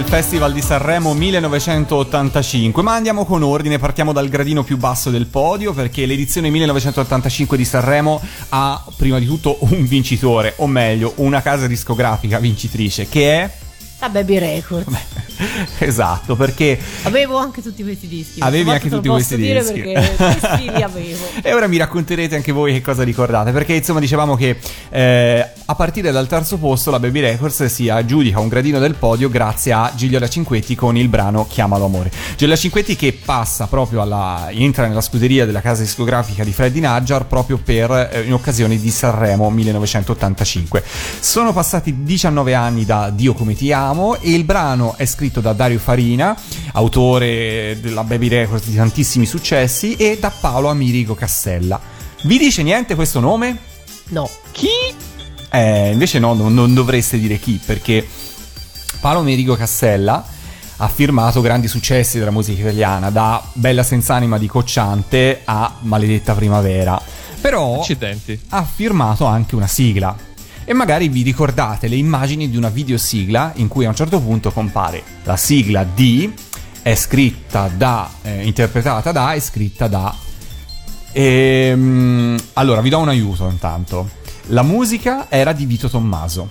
[0.00, 2.82] del Festival di Sanremo 1985.
[2.82, 7.66] Ma andiamo con ordine, partiamo dal gradino più basso del podio perché l'edizione 1985 di
[7.66, 13.50] Sanremo ha prima di tutto un vincitore, o meglio, una casa discografica vincitrice che è
[14.00, 14.96] La Baby Records.
[15.78, 18.40] esatto, perché Avevo anche tutti questi dischi.
[18.40, 19.82] Avevi anche tutti questi dischi.
[19.82, 21.24] perché questi li avevo.
[21.42, 25.74] E ora mi racconterete anche voi che cosa ricordate, perché insomma dicevamo che eh, a
[25.74, 29.92] partire dal terzo posto la Baby Records si aggiudica un gradino del podio grazie a
[29.94, 32.10] Gigliola Cinquetti con il brano Chiamalo Amore.
[32.36, 34.48] Gigliola Cinquetti che passa proprio alla...
[34.50, 38.90] entra nella scuderia della casa discografica di Freddy Najjar proprio per, eh, in occasione di
[38.90, 40.82] Sanremo 1985.
[41.20, 43.89] Sono passati 19 anni da Dio come ti amo
[44.20, 46.36] e il brano è scritto da Dario Farina,
[46.72, 51.80] autore della Baby Records di tantissimi successi, e da Paolo Amirigo Cassella.
[52.22, 53.58] Vi dice niente questo nome?
[54.08, 54.30] No.
[54.52, 54.68] Chi?
[55.50, 58.06] Eh, invece no, non, non dovreste dire chi, perché
[59.00, 60.24] Paolo Amirigo Cassella
[60.76, 67.00] ha firmato grandi successi della musica italiana, da Bella Senz'anima di Cocciante a Maledetta Primavera.
[67.40, 68.38] Però Accidenti.
[68.50, 70.28] ha firmato anche una sigla.
[70.70, 74.52] E magari vi ricordate le immagini di una videosigla in cui a un certo punto
[74.52, 76.32] compare la sigla di,
[76.80, 80.14] è scritta da, eh, interpretata da, è scritta da.
[81.10, 84.10] Ehm, allora, vi do un aiuto intanto.
[84.50, 86.48] La musica era di Vito Tommaso.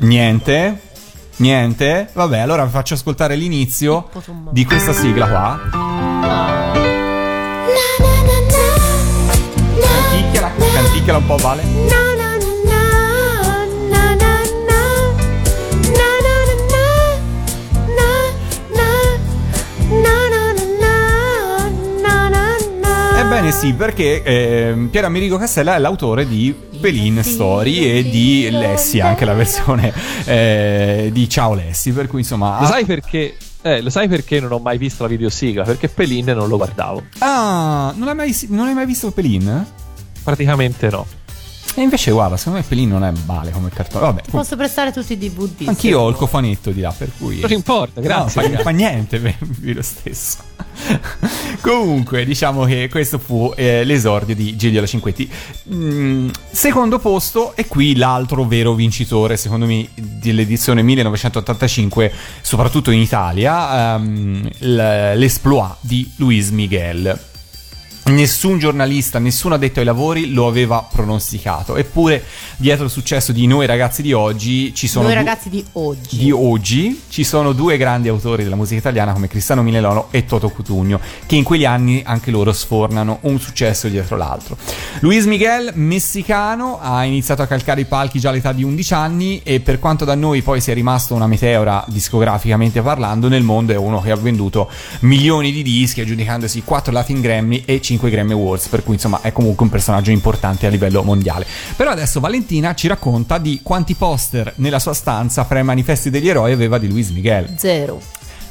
[0.00, 0.80] Niente?
[1.36, 2.08] Niente?
[2.12, 4.10] Vabbè, allora vi faccio ascoltare l'inizio
[4.50, 6.97] di questa sigla qua.
[11.08, 11.96] Canticchiala un po', Vale.
[23.18, 29.00] Ebbene sì, perché ehm, Piero Amerigo Cassella è l'autore di Pelin Story e di Lessi,
[29.00, 29.92] anche la versione
[30.24, 32.60] eh, di Ciao Lessi, per cui insomma...
[32.60, 33.36] Lo sai perché?
[33.60, 35.64] Eh, lo sai perché non ho mai visto la videosigla?
[35.64, 37.02] Perché Pelin non lo guardavo.
[37.18, 39.66] Ah, non hai mai, non hai mai visto Pelin?
[40.28, 41.06] Praticamente no.
[41.74, 44.04] E invece guarda, secondo me Pelin non è male come cartone.
[44.04, 45.68] Vabbè, com- Posso prestare tutti i DVD.
[45.68, 47.38] anch'io ho il cofanetto di là, per cui...
[47.40, 48.42] Non importa, grazie.
[48.48, 50.38] No, fa, fa niente per lo stesso.
[51.60, 55.30] Comunque, diciamo che questo fu eh, l'esordio di Gigliola Cinquetti.
[55.72, 63.96] Mm, secondo posto, e qui l'altro vero vincitore, secondo me, dell'edizione 1985, soprattutto in Italia,
[63.98, 67.26] l- l'esploit di Luis Miguel.
[68.08, 71.76] Nessun giornalista, nessun addetto ai lavori lo aveva pronosticato.
[71.76, 72.24] Eppure,
[72.56, 76.16] dietro il successo di noi ragazzi di oggi, ci sono Noi du- ragazzi di oggi.
[76.16, 80.48] di oggi ci sono due grandi autori della musica italiana come Cristiano Minelono e Toto
[80.48, 84.56] Cutugno, che in quegli anni anche loro sfornano un successo dietro l'altro.
[85.00, 89.60] Luis Miguel, messicano, ha iniziato a calcare i palchi già all'età di 11 anni e
[89.60, 94.00] per quanto da noi poi sia rimasto una meteora discograficamente parlando, nel mondo è uno
[94.00, 94.70] che ha venduto
[95.00, 99.32] milioni di dischi, aggiudicandosi 4 Latin Grammy e 5 Grammy Awards, per cui insomma è
[99.32, 101.46] comunque un personaggio importante a livello mondiale.
[101.76, 106.28] Però adesso Valentina ci racconta di quanti poster nella sua stanza fra i manifesti degli
[106.28, 107.54] eroi aveva di Luis Miguel.
[107.56, 108.00] Zero.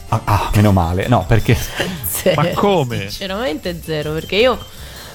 [0.09, 1.55] Ah, ah, meno male, no, perché
[2.09, 2.41] Zero.
[2.41, 3.09] Ma come?
[3.09, 4.57] Sinceramente zero, perché io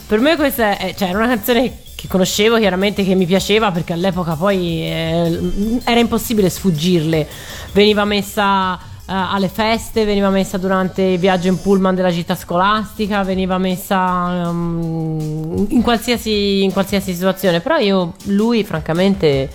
[0.06, 3.92] per me questa è, cioè, era una canzone che conoscevo chiaramente che mi piaceva perché
[3.92, 7.26] all'epoca poi eh, era impossibile sfuggirle.
[7.72, 13.58] Veniva messa alle feste, veniva messa durante il viaggio in pullman della città scolastica, veniva
[13.58, 17.60] messa ehm, in, qualsiasi, in qualsiasi situazione.
[17.60, 19.50] Però io, lui, francamente,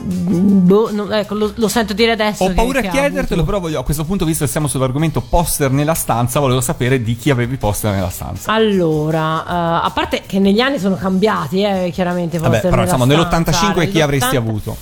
[0.00, 2.44] boh, non- ecco, lo, lo sento dire adesso.
[2.44, 5.94] ho paura a chiedertelo, però voglio, a questo punto, visto che siamo sull'argomento poster nella
[5.94, 8.52] stanza, volevo sapere di chi avevi poster nella stanza.
[8.52, 12.38] Allora, eh, a parte che negli anni sono cambiati, eh, chiaramente.
[12.38, 13.70] Vabbè, però insomma, stanza.
[13.72, 14.76] nell'85 chi avresti Nell'80 avuto?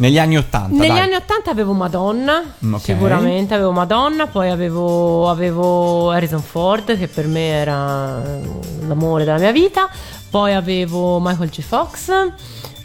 [0.00, 0.98] Negli anni 80, Negli dai.
[1.00, 2.80] anni 80 avevo Madonna, Mm, ok.
[2.80, 8.40] sicuramente avevo Madonna, poi avevo, avevo Harrison Ford che per me era eh,
[8.86, 9.90] l'amore della mia vita,
[10.30, 11.60] poi avevo Michael J.
[11.60, 12.10] Fox,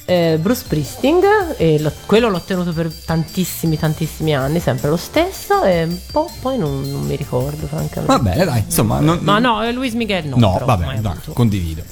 [0.06, 1.20] eh, Bruce Springsteen
[1.58, 6.58] e lo- quello l'ho tenuto per tantissimi tantissimi anni, sempre lo stesso e boh, poi
[6.58, 8.06] non, non mi ricordo francamente.
[8.06, 10.36] Va bene, dai, insomma, non- Ma no, eh, Luis Miguel no.
[10.38, 11.32] No, dai, avuto.
[11.34, 11.84] condivido.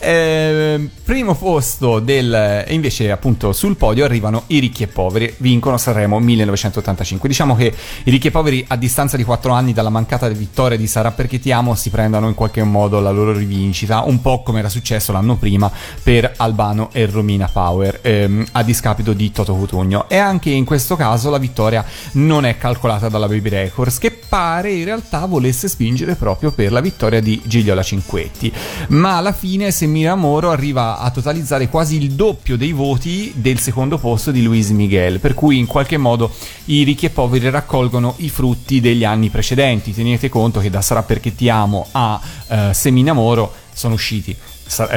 [0.00, 2.32] Ehm, primo posto del.
[2.34, 5.32] E invece, appunto, sul podio arrivano i ricchi e poveri.
[5.38, 7.28] Vincono Sanremo 1985.
[7.28, 7.72] Diciamo che
[8.04, 11.38] i ricchi e poveri, a distanza di 4 anni dalla mancata vittoria di Sarà perché
[11.38, 14.02] ti amo, si prendono in qualche modo la loro rivincita.
[14.02, 15.70] Un po' come era successo l'anno prima
[16.02, 20.08] per Albano e Romina Power, ehm, a discapito di Toto Cutugno.
[20.08, 24.72] E anche in questo caso la vittoria non è calcolata dalla Baby Records, che pare
[24.72, 28.52] in realtà volesse spingere proprio per la vittoria di Gigliola Cinquetti.
[28.88, 33.98] Ma alla fine, Semira Moro arriva a totalizzare quasi il doppio dei voti del secondo
[33.98, 36.32] posto di Luis Miguel, per cui in qualche modo
[36.66, 39.94] i ricchi e poveri raccolgono i frutti degli anni precedenti.
[39.94, 44.36] Tenete conto che da Sarà perché ti amo a eh, Semina Moro sono usciti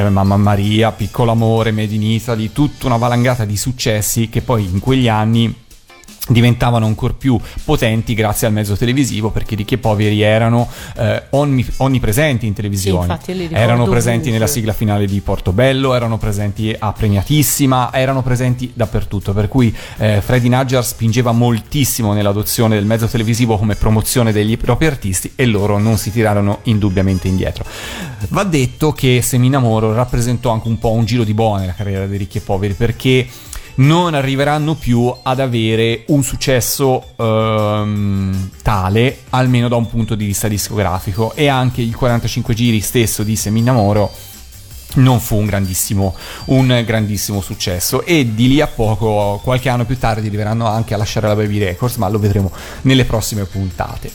[0.09, 4.79] Mamma Maria, Piccolo Amore, Made in Italy, tutta una valangata di successi che poi in
[4.79, 5.64] quegli anni
[6.27, 11.23] diventavano ancora più potenti grazie al mezzo televisivo perché i ricchi e poveri erano eh,
[11.31, 13.19] onni- onnipresenti in televisione.
[13.23, 19.33] Sì, erano presenti nella sigla finale di Portobello erano presenti a Premiatissima erano presenti dappertutto.
[19.33, 24.87] Per cui eh, Freddy Naggiar spingeva moltissimo nell'adozione del mezzo televisivo come promozione degli propri
[24.87, 27.65] artisti e loro non si tirarono indubbiamente indietro.
[28.29, 32.05] Va detto che Semina Moro rappresentò anche un po' un giro di boa nella carriera
[32.05, 33.27] dei ricchi e poveri perché
[33.75, 40.47] non arriveranno più ad avere un successo ehm, tale, almeno da un punto di vista
[40.47, 41.33] discografico.
[41.35, 44.11] E anche il 45 giri stesso di Semina Moro
[44.95, 46.15] non fu un grandissimo,
[46.45, 50.97] un grandissimo successo e di lì a poco, qualche anno più tardi, arriveranno anche a
[50.97, 52.51] lasciare la Baby Records, ma lo vedremo
[52.83, 54.11] nelle prossime puntate.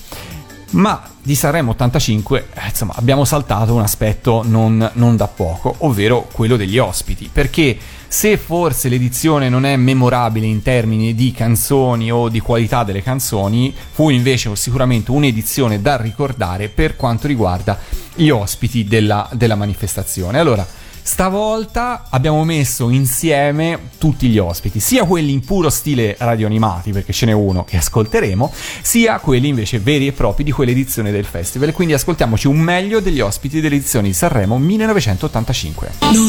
[0.70, 6.28] Ma di Sanremo 85, eh, insomma, abbiamo saltato un aspetto non, non da poco, ovvero
[6.30, 7.76] quello degli ospiti, perché
[8.12, 13.72] se forse l'edizione non è memorabile in termini di canzoni o di qualità delle canzoni,
[13.92, 17.78] fu invece sicuramente un'edizione da ricordare per quanto riguarda
[18.16, 20.40] gli ospiti della, della manifestazione.
[20.40, 20.66] Allora,
[21.10, 27.26] Stavolta abbiamo messo insieme tutti gli ospiti, sia quelli in puro stile radioanimati, perché ce
[27.26, 31.72] n'è uno che ascolteremo, sia quelli invece veri e propri di quell'edizione del festival.
[31.72, 35.90] Quindi ascoltiamoci un meglio degli ospiti dell'edizione di Sanremo 1985.
[36.12, 36.28] No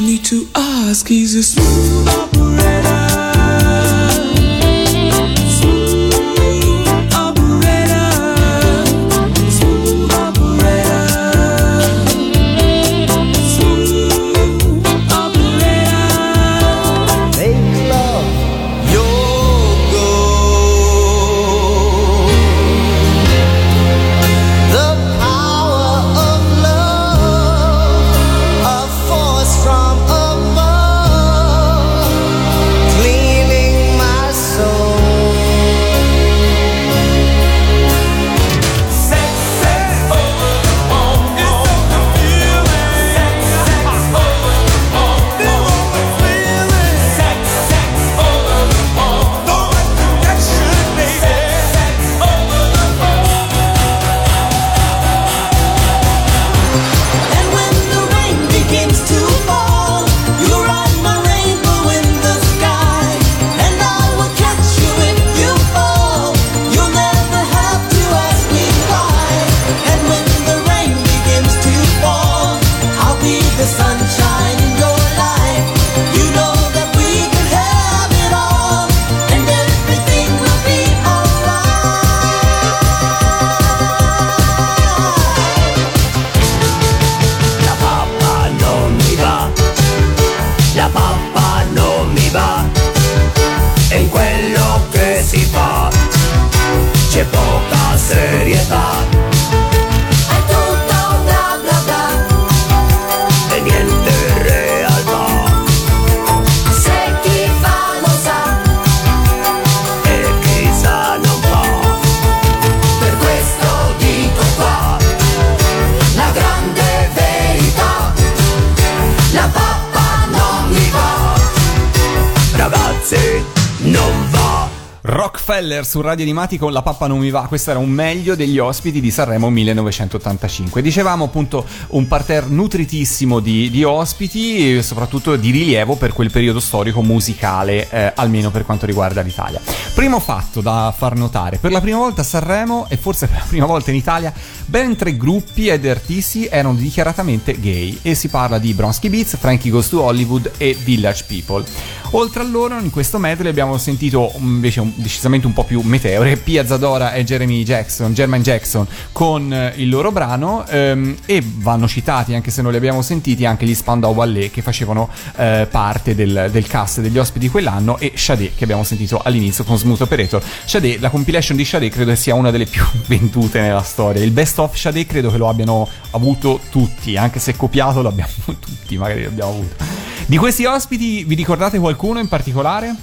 [125.82, 128.58] Rockefeller su Radio Animati con La pappa non mi va, questo era un meglio degli
[128.58, 130.82] ospiti di Sanremo 1985.
[130.82, 137.02] Dicevamo appunto un parterre nutritissimo di, di ospiti soprattutto di rilievo per quel periodo storico
[137.02, 139.60] musicale, eh, almeno per quanto riguarda l'Italia.
[139.94, 143.46] Primo fatto da far notare, per la prima volta a Sanremo e forse per la
[143.48, 144.34] prima volta in Italia,
[144.66, 149.72] ben tre gruppi ed artisti erano dichiaratamente gay e si parla di Bronsky Beats, Frankie
[149.72, 151.66] Goes to Hollywood e Village People.
[152.14, 155.80] Oltre a loro, in questo medley abbiamo sentito mm, invece un- decisamente un po' più
[155.80, 161.42] meteore Pia Zadora e Jeremy Jackson, German Jackson con eh, il loro brano ehm, e
[161.42, 165.68] vanno citati, anche se non li abbiamo sentiti, anche gli Spandau Ballet che facevano eh,
[165.72, 170.02] parte del, del cast degli ospiti quell'anno e Sade che abbiamo sentito all'inizio con Smooth
[170.02, 170.44] Operator.
[170.66, 174.22] Sade, la compilation di Sade credo sia una delle più vendute nella storia.
[174.22, 178.98] Il best of Sade credo che lo abbiano avuto tutti, anche se copiato l'abbiamo tutti,
[178.98, 180.01] magari l'abbiamo avuto.
[180.26, 182.96] Di questi ospiti vi ricordate qualcuno in particolare?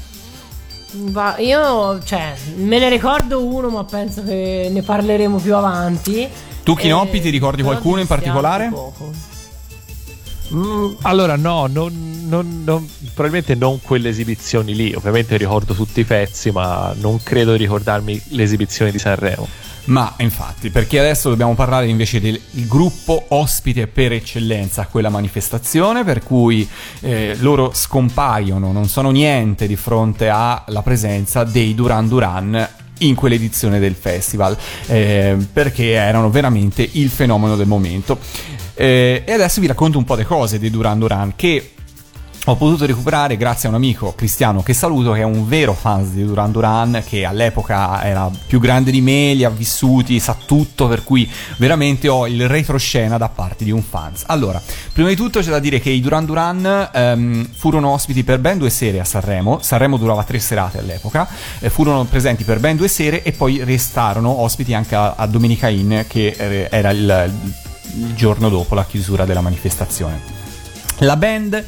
[0.93, 6.27] Va- io, cioè, me ne ricordo uno, ma penso che ne parleremo più avanti.
[6.63, 8.69] Tu, Kinoppi, Eh, ti ricordi qualcuno in particolare?
[8.73, 9.11] poco.
[10.55, 14.95] Mm, allora, no, non, non- non- probabilmente non quelle esibizioni lì.
[14.95, 19.47] Ovviamente ricordo tutti i pezzi, ma non credo di ricordarmi le esibizioni di Sanremo.
[19.89, 26.05] Ma infatti, perché adesso dobbiamo parlare invece del gruppo ospite per eccellenza a quella manifestazione,
[26.05, 26.69] per cui
[27.01, 33.79] eh, loro scompaiono, non sono niente di fronte alla presenza dei Duran Duran in quell'edizione
[33.79, 34.57] del festival,
[34.89, 38.19] eh, perché erano veramente il fenomeno del momento.
[38.75, 41.73] Eh, e adesso vi racconto un po' le cose dei Duran Duran che
[42.51, 46.11] ho potuto recuperare grazie a un amico cristiano che saluto che è un vero fan
[46.11, 50.89] di Duran Duran che all'epoca era più grande di me, li ha vissuti, sa tutto
[50.89, 54.15] per cui veramente ho il retroscena da parte di un fan.
[54.27, 54.63] Allora,
[54.95, 58.57] prima di tutto c'è da dire che i Duran Duran ehm, furono ospiti per ben
[58.57, 62.89] due sere a Sanremo, Sanremo durava tre serate all'epoca, eh, furono presenti per ben due
[62.89, 67.31] sere e poi restarono ospiti anche a, a Domenica Inn che eh, era il,
[67.95, 70.37] il giorno dopo la chiusura della manifestazione.
[71.01, 71.65] La band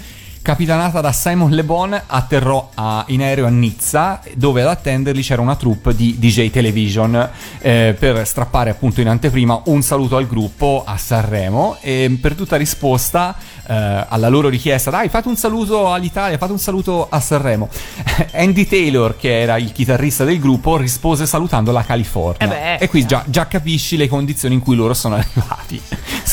[0.50, 5.40] capitanata da Simon Le Bon atterrò a- in aereo a Nizza dove ad attenderli c'era
[5.40, 10.82] una troupe di DJ Television eh, per strappare appunto in anteprima un saluto al gruppo
[10.84, 11.76] a Sanremo.
[11.80, 16.58] E per tutta risposta eh, alla loro richiesta dai fate un saluto all'Italia fate un
[16.58, 17.68] saluto a Sanremo.
[18.34, 22.38] Andy Taylor che era il chitarrista del gruppo rispose salutando la California.
[22.40, 25.80] Eh beh, e qui già, già capisci le condizioni in cui loro sono arrivati.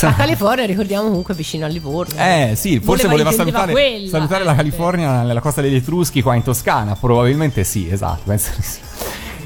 [0.02, 2.20] La California, ricordiamo comunque vicino a Livorno.
[2.20, 6.22] eh sì, forse voleva, intendeva salutare, quella, salutare la eh, California nella costa degli Etruschi
[6.22, 6.96] qua in Toscana.
[6.96, 8.80] Probabilmente sì, esatto, penso di sì.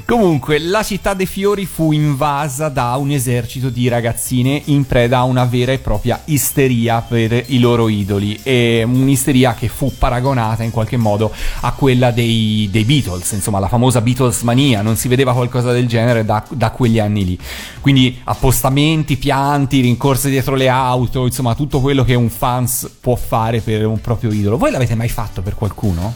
[0.04, 5.22] Comunque, la città dei fiori fu invasa da un esercito di ragazzine in preda a
[5.22, 8.38] una vera e propria isteria per i loro idoli.
[8.42, 13.68] E un'isteria che fu paragonata in qualche modo a quella dei, dei Beatles, insomma, la
[13.68, 14.82] famosa Beatles mania.
[14.82, 17.38] Non si vedeva qualcosa del genere da, da quegli anni lì.
[17.80, 23.60] Quindi, appostamenti, pianti, rincorse dietro le auto, insomma, tutto quello che un fans può fare
[23.60, 24.58] per un proprio idolo.
[24.58, 26.14] Voi l'avete mai fatto per qualcuno?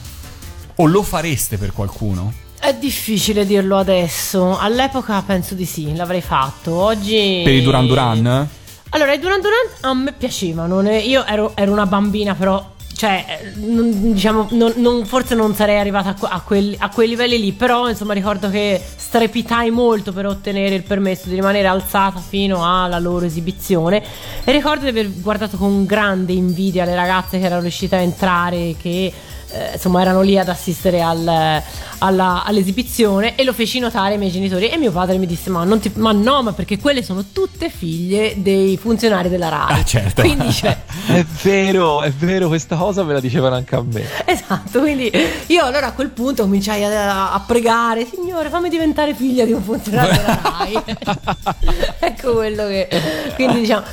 [0.76, 2.44] O lo fareste per qualcuno?
[2.66, 4.58] È difficile dirlo adesso.
[4.58, 6.74] All'epoca penso di sì, l'avrei fatto.
[6.74, 7.42] Oggi.
[7.44, 8.48] Per i Duran Duran?
[8.88, 10.82] Allora, i Duran Duran a me piacevano.
[10.90, 12.74] Io ero, ero una bambina, però.
[12.92, 17.38] Cioè, non- diciamo, non- non- forse non sarei arrivata a, a quelli- a quei livelli
[17.38, 17.52] lì.
[17.52, 22.98] Però, insomma, ricordo che strepitai molto per ottenere il permesso di rimanere alzata fino alla
[22.98, 24.02] loro esibizione.
[24.42, 28.74] E ricordo di aver guardato con grande invidia le ragazze che erano riuscite a entrare,
[28.76, 29.12] che
[29.52, 31.62] eh, insomma erano lì ad assistere al-
[31.98, 35.64] alla- all'esibizione e lo feci notare ai miei genitori e mio padre mi disse ma,
[35.64, 39.84] non ti- ma no ma perché quelle sono tutte figlie dei funzionari della RAI Ah,
[39.84, 40.22] certo.
[40.22, 44.04] quindi cioè È vero, è vero, questa cosa me la dicevano anche a me.
[44.24, 45.10] esatto quindi
[45.46, 49.62] io allora a quel punto cominciai a, a pregare signore fammi diventare figlia di un
[49.62, 50.82] funzionario della RAI
[52.00, 52.88] ecco quello che
[53.34, 53.84] quindi diciamo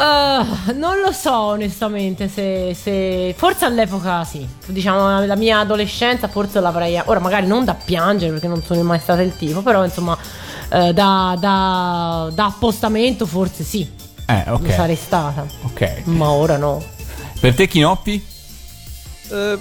[0.00, 6.60] ah, non lo so onestamente se, se- forse all'epoca sì diciamo la mia adolescenza forse
[6.60, 10.16] l'avrei ora magari non da piangere perché non sono mai stata il tipo però insomma
[10.70, 13.88] eh, da, da- da appostamento forse sì
[14.26, 14.72] Eh, lo ok.
[14.72, 16.02] sarei stata Ok.
[16.04, 16.82] ma ora no
[17.40, 18.24] Per te, Chinoppi?
[19.30, 19.58] Eh,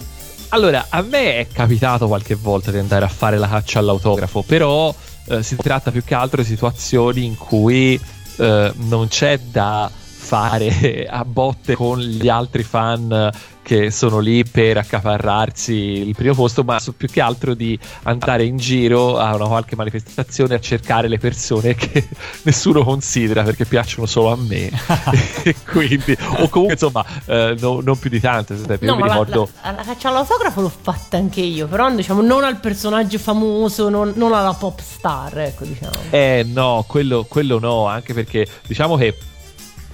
[0.49, 4.93] allora, a me è capitato qualche volta di andare a fare la caccia all'autografo, però
[5.41, 7.99] si tratta più che altro di situazioni in cui
[8.37, 13.31] non c'è da fare a botte con gli altri fan
[13.61, 18.45] che sono lì per accaparrarsi il primo posto, ma so più che altro di andare
[18.45, 22.07] in giro a una qualche manifestazione a cercare le persone che
[22.43, 24.69] nessuno considera perché piacciono solo a me.
[25.43, 28.53] e quindi, o comunque insomma, eh, no- non più di tanto.
[28.53, 29.49] esempio, No, io mi ma la- ricordo.
[29.61, 34.13] la, la caccia all'autografo l'ho fatta anche io, però diciamo non al personaggio famoso, non,
[34.15, 35.95] non alla pop star, ecco diciamo.
[36.09, 39.13] Eh no, quello, quello no, anche perché diciamo che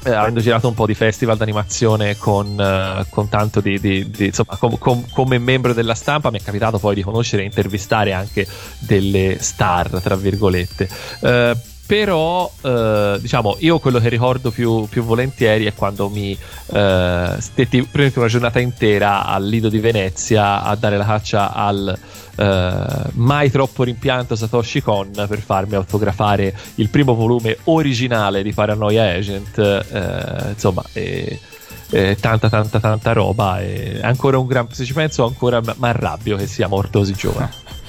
[0.06, 4.26] eh, avendo girato un po' di festival d'animazione con, eh, con tanto di, di- di-
[4.26, 8.14] insomma, com- com- come membro della stampa mi è capitato poi di conoscere e intervistare
[8.14, 8.48] anche
[8.80, 10.90] delle star, tra virgolette.
[11.22, 17.36] Eh, però, eh, diciamo, io quello che ricordo più, più volentieri è quando mi eh,
[17.40, 21.98] stetti praticamente una giornata intera al Lido di Venezia a dare la caccia al
[22.36, 29.14] eh, mai troppo rimpianto Satoshi Kon per farmi autografare il primo volume originale di Paranoia
[29.14, 29.58] Agent.
[29.58, 30.84] eh, insomma,
[32.20, 33.62] tanta, tanta, tanta roba.
[33.62, 34.68] E ancora un gran.
[34.72, 37.52] Se ci penso, ancora mi arrabbio che sia morto così giovane.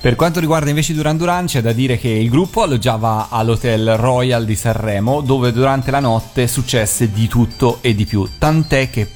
[0.00, 4.44] Per quanto riguarda invece Duran Duran, c'è da dire che il gruppo alloggiava all'Hotel Royal
[4.44, 8.24] di Sanremo, dove durante la notte successe di tutto e di più.
[8.38, 9.10] Tant'è che,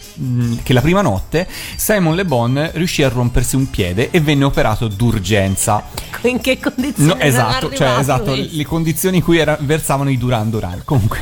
[0.62, 4.88] che la prima notte Simon Le Bon riuscì a rompersi un piede e venne operato
[4.88, 5.84] d'urgenza.
[6.22, 10.50] In che condizioni No, esatto, cioè esatto, le condizioni in cui era- versavano i Duran
[10.50, 10.82] Duran.
[10.84, 11.20] Comunque.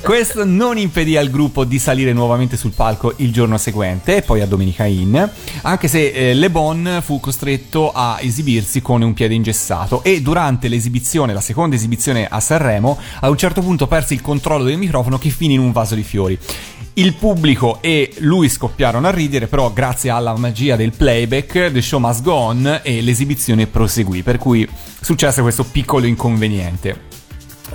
[0.00, 4.40] Questo non impedì al gruppo di salire nuovamente sul palco il giorno seguente e poi
[4.40, 5.16] a Domenica Inn,
[5.62, 10.68] anche se eh, Le Bon fu costretto a esibirsi con un piede ingessato e durante
[10.68, 15.18] l'esibizione, la seconda esibizione a Sanremo, a un certo punto perse il controllo del microfono
[15.18, 16.38] che finì in un vaso di fiori.
[16.94, 22.00] Il pubblico e lui scoppiarono a ridere, però grazie alla magia del playback, The Show
[22.00, 24.68] Must Go On e l'esibizione proseguì, per cui
[25.00, 27.09] successe questo piccolo inconveniente.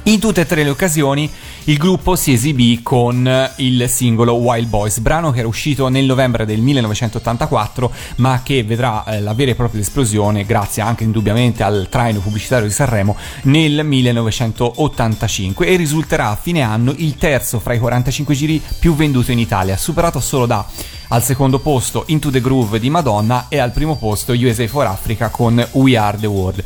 [0.07, 1.27] In tutte e tre le occasioni
[1.63, 6.45] il gruppo si esibì con il singolo Wild Boys, brano che era uscito nel novembre
[6.45, 11.87] del 1984, ma che vedrà eh, la vera e propria esplosione grazie anche indubbiamente al
[11.89, 17.79] traino pubblicitario di Sanremo nel 1985 e risulterà a fine anno il terzo fra i
[17.79, 20.63] 45 giri più venduto in Italia, superato solo da
[21.09, 25.29] al secondo posto Into the Groove di Madonna e al primo posto USA for Africa
[25.29, 26.63] con We Are the World.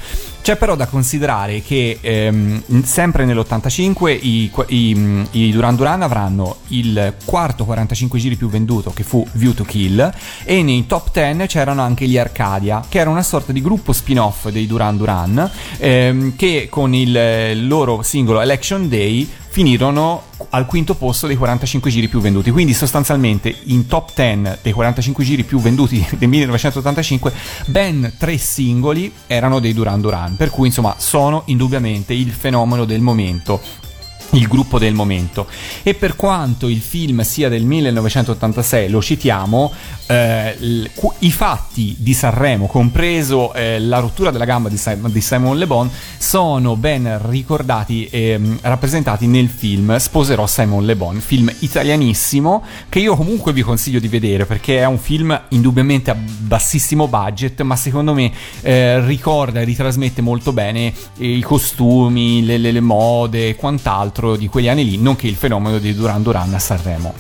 [0.49, 7.13] C'è però da considerare che ehm, sempre nell'85 i, i, i, Duran Duran avranno il
[7.23, 10.11] quarto 45 giri più venduto che fu View to Kill
[10.43, 14.49] e nei top 10 c'erano anche gli Arcadia che era una sorta di gruppo spin-off
[14.49, 21.27] dei Duran Duran ehm, che con il loro singolo Election Day finirono al quinto posto
[21.27, 22.51] dei 45 giri più venduti.
[22.51, 27.33] Quindi sostanzialmente in top 10 dei 45 giri più venduti del 1985
[27.65, 33.01] ben tre singoli erano dei Duran Duran, per cui insomma sono indubbiamente il fenomeno del
[33.01, 33.87] momento
[34.31, 35.47] il gruppo del momento.
[35.83, 39.71] E per quanto il film sia del 1986 lo citiamo
[40.07, 40.89] eh, l-
[41.19, 45.67] i fatti di Sanremo compreso eh, la rottura della gamba di, Simon, di Simon Le
[45.67, 52.63] Bon sono ben ricordati e mh, rappresentati nel film Sposerò Simon Le Bon film italianissimo
[52.89, 57.61] che io comunque vi consiglio di vedere perché è un film indubbiamente a bassissimo budget
[57.61, 58.31] ma secondo me
[58.61, 64.47] eh, ricorda e ritrasmette molto bene i costumi le, le, le mode e quant'altro di
[64.47, 67.13] quegli anni lì, nonché il fenomeno di Duran Duran a Sanremo.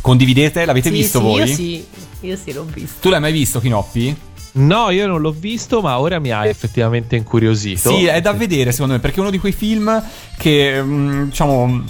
[0.00, 0.64] Condividete?
[0.64, 1.38] L'avete Sì, visto sì, voi?
[1.40, 1.86] Io sì,
[2.20, 2.96] io sì, l'ho visto.
[3.00, 4.16] Tu l'hai mai visto, Kinoppi?
[4.52, 7.90] No, io non l'ho visto, ma ora mi ha effettivamente incuriosito.
[7.90, 10.02] Sì, è da vedere secondo me, perché è uno di quei film
[10.38, 11.84] che, mm, diciamo,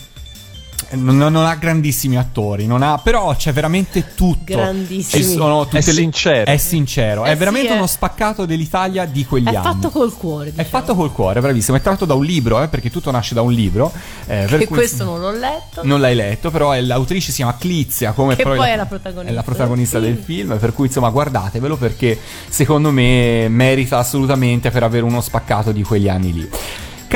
[0.90, 4.54] non, non ha grandissimi attori, non ha, però c'è veramente tutto.
[4.54, 5.22] Grandissimi.
[5.22, 6.50] Ci sono tutte È le- sincero.
[6.50, 9.62] È sincero, Eh è sì, veramente è- uno spaccato dell'Italia di quegli È anni.
[9.64, 10.48] fatto col cuore.
[10.48, 10.68] È Diciamo.
[10.68, 11.76] fatto col cuore, bravissimo.
[11.76, 13.92] È tratto da un libro, eh, perché tutto nasce da un libro.
[14.28, 15.80] eh, per Che cui- questo non l'ho letto.
[15.84, 18.86] Non l'hai letto, però è- l'autrice si chiama Clizia, come Che poi poi è la
[18.86, 22.18] protagonista è la protagonista del del film, per cui insomma guardatevelo perché
[22.48, 26.48] secondo me merita assolutamente per avere uno spaccato di quegli anni lì.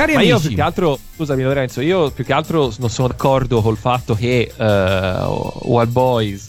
[0.01, 3.61] Cari Ma io più che altro, scusami Lorenzo, io più che altro non sono d'accordo
[3.61, 5.25] col fatto che eh,
[5.65, 6.49] Wild Boys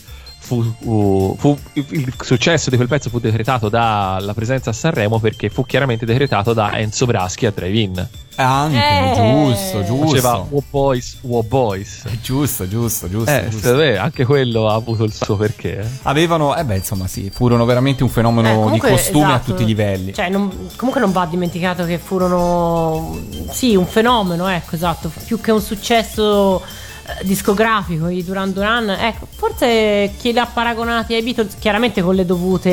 [0.51, 5.49] fu, fu- fu- il successo di quel pezzo fu decretato dalla presenza a Sanremo perché
[5.49, 8.07] fu chiaramente decretato da Enzo Braschi a Drive-In.
[8.35, 9.13] anche Eh.
[9.15, 10.05] giusto, giusto.
[10.07, 12.03] Faceva Wow Boys, Wow Boys.
[12.21, 13.31] Giusto, giusto, giusto.
[13.31, 13.75] Eh, giusto.
[13.75, 15.79] me anche quello ha avuto il suo perché.
[15.79, 15.85] eh.
[16.03, 19.51] Avevano, eh beh, insomma, sì, furono veramente un fenomeno Eh, di comunque, costume a esatto.
[19.51, 20.13] tutti i livelli.
[20.13, 23.17] Cioè, non- comunque non va dimenticato che furono
[23.51, 26.80] sì, un fenomeno, ecco, esatto, più che un successo eh,
[27.23, 32.25] discografico i Duran Duran, ecco, forse chi li ha paragonati ai Beatles chiaramente con le
[32.25, 32.69] dovute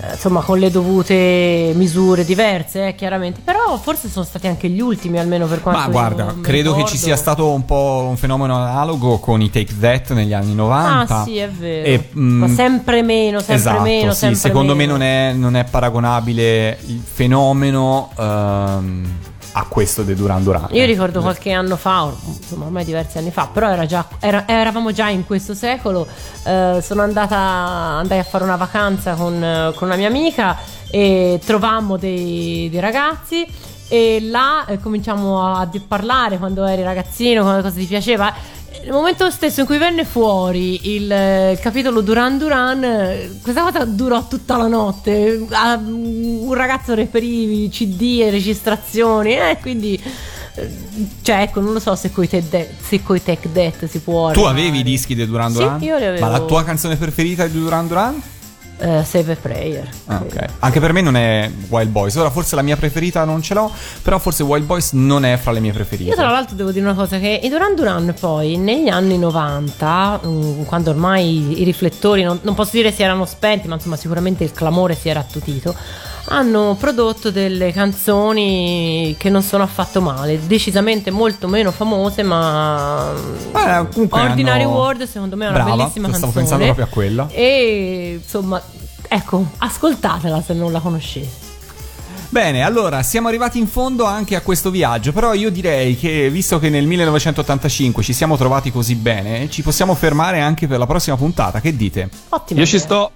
[0.00, 4.80] eh, insomma con le dovute misure diverse eh, chiaramente però forse sono stati anche gli
[4.80, 6.86] ultimi almeno per quanto Ma guarda, credo che ricordo.
[6.86, 11.14] ci sia stato un po' un fenomeno analogo con i Take That negli anni 90.
[11.16, 11.84] Ah, sì, è vero.
[11.84, 14.92] E, mm, Ma sempre meno, sempre esatto, meno, sì, sempre secondo meno.
[14.96, 19.12] me non è, non è paragonabile il fenomeno ehm,
[19.58, 20.68] a questo dei Duran Duran.
[20.70, 24.92] Io ricordo qualche anno fa, insomma ormai diversi anni fa, però era già, era- eravamo
[24.92, 26.06] già in questo secolo.
[26.44, 30.56] eh, sono andata andai a fare una vacanza con, con una mia amica
[30.90, 33.46] e trovammo dei, dei ragazzi.
[33.90, 38.32] E là eh, cominciamo a, a parlare quando eri ragazzino, quando cosa ti piaceva.
[38.82, 43.62] Nel momento stesso in cui venne fuori il, eh, il capitolo Duran Duran, eh, questa
[43.62, 45.46] cosa durò tutta la notte.
[45.86, 49.94] Un ragazzo reperì CD e registrazioni, e quindi.
[50.54, 50.68] eh,
[51.22, 54.30] Cioè, ecco, non lo so se coi, te de- se coi Tech Death si può.
[54.32, 54.60] Tu arrivare.
[54.60, 55.82] avevi i dischi dei Duran Sì, Duran?
[55.82, 56.24] io li avevo.
[56.24, 58.22] Ma la tua canzone preferita di Duran Duran?
[58.78, 59.88] Eh, Save a Prayer.
[60.06, 60.44] Ah, ok.
[60.60, 62.14] Anche per me non è Wild Boys.
[62.14, 63.70] Ora forse la mia preferita non ce l'ho,
[64.02, 66.10] però forse Wild Boys non è fra le mie preferite.
[66.10, 70.20] Io tra l'altro devo dire una cosa che i Duran Duran poi negli anni 90,
[70.24, 74.44] mm, quando ormai i riflettori non, non posso dire si erano spenti, ma insomma sicuramente
[74.44, 75.74] il clamore si era attutito,
[76.28, 83.50] hanno prodotto delle canzoni che non sono affatto male, decisamente molto meno famose, ma mm,
[83.52, 84.72] Beh, Ordinary hanno...
[84.72, 86.46] World secondo me è una Brava, bellissima stavo canzone.
[86.46, 87.28] Stavo pensando proprio a quella.
[87.30, 88.62] E insomma,
[89.08, 91.46] ecco, ascoltatela se non la conoscete.
[92.30, 96.58] Bene, allora siamo arrivati in fondo anche a questo viaggio, però io direi che visto
[96.58, 101.16] che nel 1985 ci siamo trovati così bene, ci possiamo fermare anche per la prossima
[101.16, 102.10] puntata, che dite?
[102.28, 102.60] Ottimo.
[102.60, 102.66] Io idea.
[102.66, 103.12] ci sto.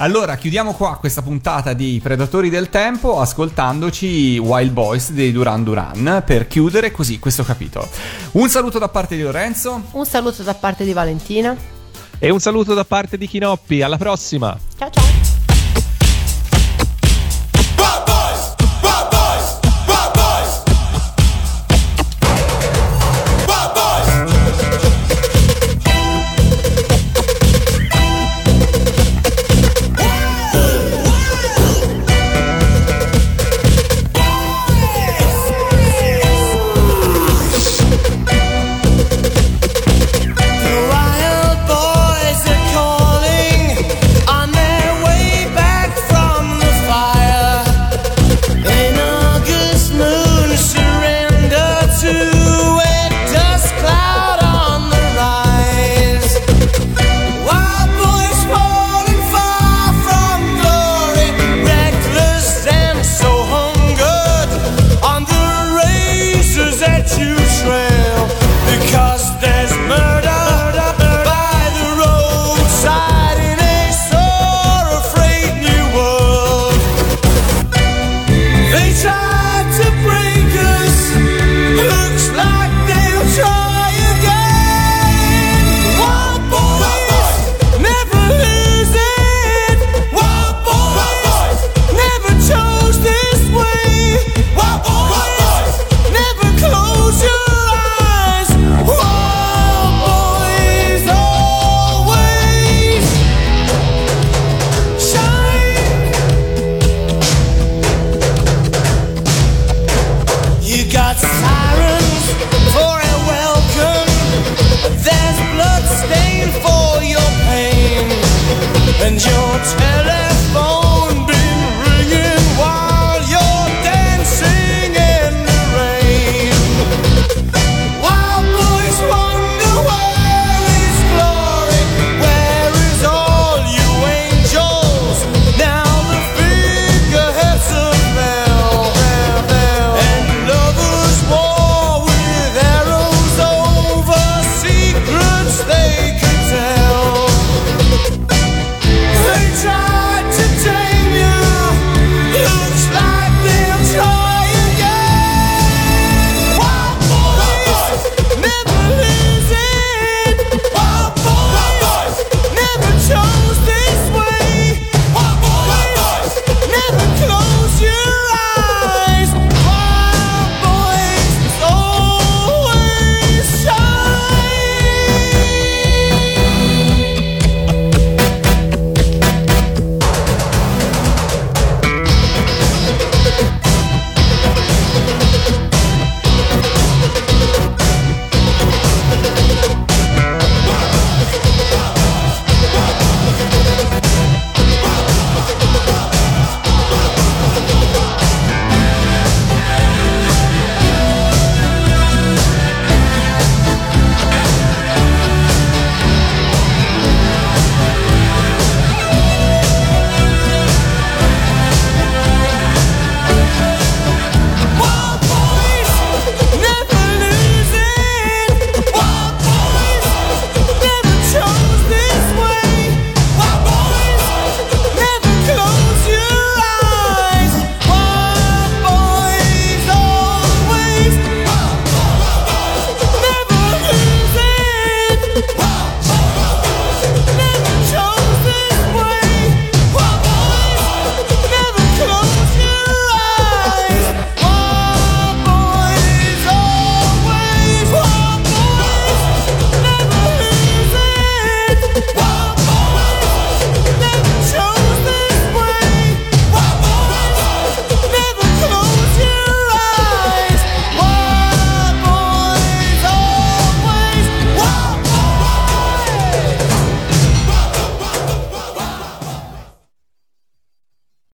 [0.00, 6.22] Allora, chiudiamo qua questa puntata di Predatori del Tempo ascoltandoci Wild Boys dei Duran Duran
[6.24, 7.86] per chiudere così questo capitolo.
[8.32, 9.82] Un saluto da parte di Lorenzo.
[9.92, 11.54] Un saluto da parte di Valentina.
[12.18, 13.82] E un saluto da parte di Chinoppi.
[13.82, 14.58] Alla prossima.
[14.78, 15.09] Ciao ciao.